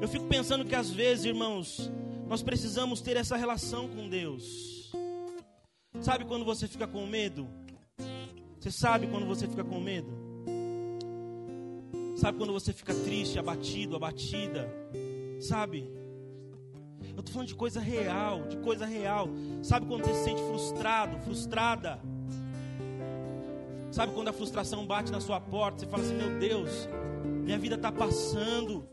Eu 0.00 0.08
fico 0.08 0.26
pensando 0.26 0.64
que 0.64 0.74
às 0.74 0.90
vezes, 0.90 1.24
irmãos, 1.24 1.90
nós 2.28 2.42
precisamos 2.42 3.00
ter 3.00 3.16
essa 3.16 3.36
relação 3.36 3.88
com 3.88 4.08
Deus. 4.08 4.92
Sabe 6.00 6.24
quando 6.24 6.44
você 6.44 6.68
fica 6.68 6.86
com 6.86 7.06
medo? 7.06 7.48
Você 8.58 8.70
sabe 8.70 9.06
quando 9.06 9.26
você 9.26 9.46
fica 9.48 9.64
com 9.64 9.80
medo? 9.80 10.08
Sabe 12.16 12.38
quando 12.38 12.52
você 12.52 12.72
fica 12.72 12.94
triste, 12.94 13.38
abatido, 13.38 13.96
abatida? 13.96 14.70
Sabe? 15.44 15.86
Eu 17.02 17.20
estou 17.20 17.34
falando 17.34 17.48
de 17.48 17.54
coisa 17.54 17.78
real, 17.78 18.48
de 18.48 18.56
coisa 18.58 18.86
real. 18.86 19.28
Sabe 19.62 19.84
quando 19.86 20.04
você 20.04 20.14
se 20.14 20.24
sente 20.24 20.42
frustrado, 20.42 21.18
frustrada? 21.18 22.00
Sabe 23.92 24.14
quando 24.14 24.28
a 24.28 24.32
frustração 24.32 24.86
bate 24.86 25.12
na 25.12 25.20
sua 25.20 25.38
porta, 25.38 25.80
você 25.80 25.86
fala 25.86 26.02
assim: 26.02 26.14
"Meu 26.14 26.38
Deus, 26.38 26.88
minha 27.44 27.58
vida 27.58 27.74
está 27.74 27.92
passando. 27.92 28.88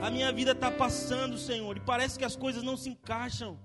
A 0.00 0.10
minha 0.10 0.32
vida 0.32 0.52
está 0.52 0.70
passando, 0.70 1.36
Senhor, 1.36 1.76
e 1.76 1.80
parece 1.80 2.18
que 2.18 2.24
as 2.24 2.36
coisas 2.36 2.62
não 2.62 2.76
se 2.76 2.88
encaixam." 2.88 3.58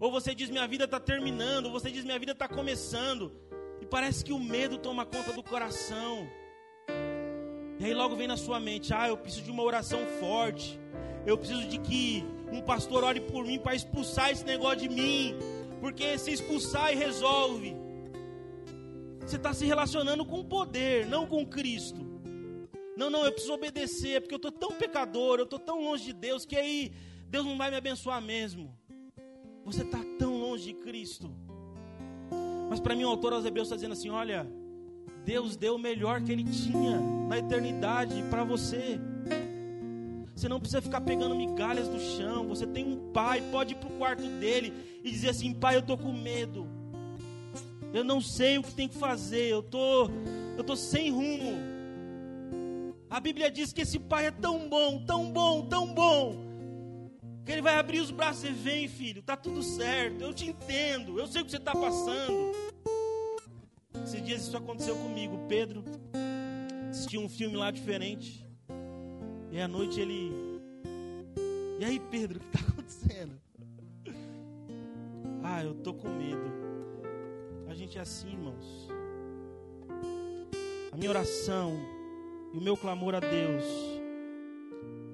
Ou 0.00 0.10
você 0.10 0.34
diz: 0.34 0.48
"Minha 0.48 0.66
vida 0.66 0.84
está 0.84 0.98
terminando", 0.98 1.66
ou 1.66 1.72
você 1.72 1.90
diz: 1.90 2.02
"Minha 2.02 2.18
vida 2.18 2.32
está 2.32 2.48
começando." 2.48 3.30
E 3.82 3.84
parece 3.84 4.24
que 4.24 4.32
o 4.32 4.38
medo 4.38 4.78
toma 4.78 5.04
conta 5.04 5.34
do 5.34 5.42
coração. 5.42 6.26
E 7.82 7.86
aí 7.86 7.94
logo 7.94 8.14
vem 8.14 8.28
na 8.28 8.36
sua 8.36 8.60
mente: 8.60 8.94
ah, 8.94 9.08
eu 9.08 9.16
preciso 9.16 9.42
de 9.42 9.50
uma 9.50 9.64
oração 9.64 10.06
forte. 10.20 10.78
Eu 11.26 11.36
preciso 11.36 11.66
de 11.66 11.78
que 11.78 12.24
um 12.52 12.60
pastor 12.60 13.02
ore 13.02 13.20
por 13.20 13.44
mim 13.44 13.58
para 13.58 13.74
expulsar 13.74 14.30
esse 14.30 14.44
negócio 14.44 14.78
de 14.78 14.88
mim. 14.88 15.34
Porque 15.80 16.16
se 16.16 16.30
expulsar 16.30 16.92
e 16.92 16.94
resolve. 16.94 17.74
Você 19.20 19.34
está 19.34 19.52
se 19.52 19.66
relacionando 19.66 20.24
com 20.24 20.38
o 20.38 20.44
poder, 20.44 21.06
não 21.06 21.26
com 21.26 21.44
Cristo. 21.44 22.00
Não, 22.96 23.10
não, 23.10 23.24
eu 23.24 23.32
preciso 23.32 23.54
obedecer, 23.54 24.20
porque 24.20 24.34
eu 24.34 24.36
estou 24.36 24.52
tão 24.52 24.70
pecador, 24.70 25.40
eu 25.40 25.44
estou 25.44 25.58
tão 25.58 25.82
longe 25.82 26.04
de 26.04 26.12
Deus, 26.12 26.44
que 26.44 26.54
aí 26.54 26.92
Deus 27.26 27.44
não 27.44 27.58
vai 27.58 27.68
me 27.68 27.76
abençoar 27.76 28.22
mesmo. 28.22 28.72
Você 29.64 29.82
está 29.82 29.98
tão 30.20 30.36
longe 30.38 30.66
de 30.66 30.74
Cristo. 30.74 31.28
Mas 32.70 32.78
para 32.78 32.94
mim 32.94 33.02
o 33.02 33.08
autor 33.08 33.32
aos 33.32 33.44
Hebreus 33.44 33.66
está 33.66 33.74
dizendo 33.74 33.94
assim: 33.94 34.10
olha, 34.10 34.46
Deus 35.24 35.56
deu 35.56 35.76
o 35.76 35.78
melhor 35.78 36.20
que 36.20 36.32
Ele 36.32 36.44
tinha 36.44 36.98
na 37.28 37.38
eternidade 37.38 38.22
para 38.30 38.44
você. 38.44 38.98
Você 40.34 40.48
não 40.48 40.58
precisa 40.58 40.82
ficar 40.82 41.00
pegando 41.00 41.34
migalhas 41.34 41.88
do 41.88 42.00
chão. 42.00 42.48
Você 42.48 42.66
tem 42.66 42.84
um 42.84 43.12
pai, 43.12 43.40
pode 43.52 43.74
ir 43.74 43.76
para 43.76 43.88
o 43.88 43.98
quarto 43.98 44.22
dele 44.40 44.72
e 45.04 45.10
dizer 45.10 45.30
assim: 45.30 45.54
Pai, 45.54 45.76
eu 45.76 45.80
estou 45.80 45.96
com 45.96 46.12
medo. 46.12 46.66
Eu 47.92 48.02
não 48.02 48.20
sei 48.20 48.58
o 48.58 48.62
que 48.62 48.72
tem 48.72 48.88
que 48.88 48.96
fazer. 48.96 49.48
Eu 49.48 49.62
tô, 49.62 50.10
eu 50.56 50.64
tô 50.64 50.74
sem 50.74 51.10
rumo. 51.10 51.72
A 53.08 53.20
Bíblia 53.20 53.50
diz 53.50 53.72
que 53.72 53.82
esse 53.82 53.98
pai 53.98 54.26
é 54.26 54.30
tão 54.30 54.68
bom, 54.70 55.04
tão 55.04 55.30
bom, 55.30 55.66
tão 55.66 55.92
bom, 55.92 56.34
que 57.44 57.52
ele 57.52 57.60
vai 57.60 57.76
abrir 57.76 58.00
os 58.00 58.10
braços 58.10 58.44
e 58.44 58.50
vem, 58.50 58.88
filho, 58.88 59.22
tá 59.22 59.36
tudo 59.36 59.62
certo. 59.62 60.22
Eu 60.22 60.32
te 60.32 60.48
entendo. 60.48 61.20
Eu 61.20 61.26
sei 61.26 61.42
o 61.42 61.44
que 61.44 61.50
você 61.50 61.58
está 61.58 61.72
passando. 61.72 62.71
Esses 64.04 64.22
dias 64.22 64.42
isso 64.42 64.56
aconteceu 64.56 64.96
comigo. 64.96 65.38
Pedro 65.48 65.84
assistiu 66.90 67.20
um 67.20 67.28
filme 67.28 67.56
lá 67.56 67.70
diferente. 67.70 68.46
E 69.50 69.60
à 69.60 69.68
noite 69.68 70.00
ele. 70.00 70.32
E 71.78 71.84
aí, 71.84 72.00
Pedro, 72.10 72.38
o 72.38 72.40
que 72.40 72.56
está 72.56 72.70
acontecendo? 72.70 73.40
Ah, 75.42 75.62
eu 75.62 75.74
tô 75.74 75.94
com 75.94 76.08
medo. 76.08 76.52
A 77.68 77.74
gente 77.74 77.98
é 77.98 78.00
assim, 78.00 78.28
irmãos. 78.28 78.88
A 80.92 80.96
minha 80.96 81.10
oração 81.10 81.72
e 82.52 82.58
o 82.58 82.60
meu 82.60 82.76
clamor 82.76 83.14
a 83.14 83.20
Deus 83.20 83.64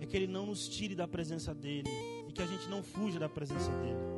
é 0.00 0.06
que 0.06 0.16
Ele 0.16 0.26
não 0.26 0.46
nos 0.46 0.68
tire 0.68 0.94
da 0.94 1.06
presença 1.06 1.54
dEle 1.54 1.90
e 2.28 2.32
que 2.32 2.42
a 2.42 2.46
gente 2.46 2.68
não 2.68 2.82
fuja 2.82 3.18
da 3.18 3.28
presença 3.28 3.70
dEle. 3.70 4.08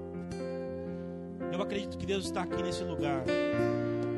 Eu 1.53 1.61
acredito 1.61 1.99
que 1.99 2.07
Deus 2.07 2.25
está 2.25 2.43
aqui 2.43 2.63
nesse 2.63 2.83
lugar. 2.83 3.25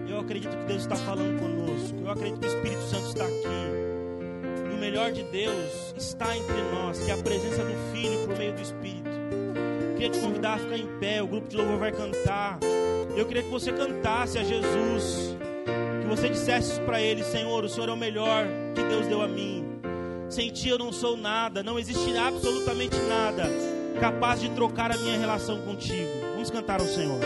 Eu 0.09 0.21
acredito 0.21 0.57
que 0.57 0.65
Deus 0.65 0.83
está 0.83 0.97
falando 0.97 1.39
conosco. 1.39 1.99
Eu 2.03 2.11
acredito 2.11 2.41
que 2.41 2.47
o 2.47 2.49
Espírito 2.49 2.83
Santo 2.83 3.07
está 3.07 3.25
aqui. 3.25 4.71
E 4.71 4.75
o 4.75 4.79
melhor 4.79 5.13
de 5.13 5.23
Deus 5.25 5.95
está 5.97 6.37
entre 6.37 6.63
nós, 6.75 6.99
que 7.01 7.11
é 7.11 7.15
a 7.15 7.19
presença 7.19 7.65
do 7.65 7.93
Filho 7.93 8.27
por 8.27 8.37
meio 8.37 8.53
do 8.53 8.63
Espírito. 8.63 9.09
Eu 9.09 9.95
queria 9.95 10.11
te 10.11 10.19
convidar 10.19 10.55
a 10.55 10.59
ficar 10.59 10.77
em 10.77 10.87
pé, 10.99 11.23
o 11.23 11.27
grupo 11.27 11.49
de 11.49 11.57
louvor 11.57 11.79
vai 11.79 11.93
cantar. 11.93 12.59
Eu 13.17 13.27
queria 13.27 13.43
que 13.43 13.51
você 13.51 13.73
cantasse 13.73 14.39
a 14.39 14.43
Jesus, 14.43 15.37
que 16.01 16.09
você 16.09 16.29
dissesse 16.29 16.81
para 16.81 17.01
Ele: 17.01 17.23
Senhor, 17.23 17.65
o 17.65 17.69
Senhor 17.69 17.89
é 17.89 17.93
o 17.93 17.97
melhor 17.97 18.47
que 18.75 18.83
Deus 18.83 19.07
deu 19.07 19.23
a 19.23 19.29
mim. 19.29 19.65
Sem 20.29 20.51
Ti 20.51 20.71
eu 20.71 20.79
não 20.79 20.93
sou 20.93 21.17
nada, 21.17 21.63
não 21.63 21.79
existe 21.79 22.17
absolutamente 22.17 22.97
nada 23.09 23.45
capaz 24.01 24.41
de 24.41 24.49
trocar 24.51 24.91
a 24.91 24.97
minha 24.97 25.19
relação 25.19 25.61
contigo. 25.61 26.09
Vamos 26.33 26.51
cantar 26.51 26.81
ao 26.81 26.87
Senhor. 26.87 27.21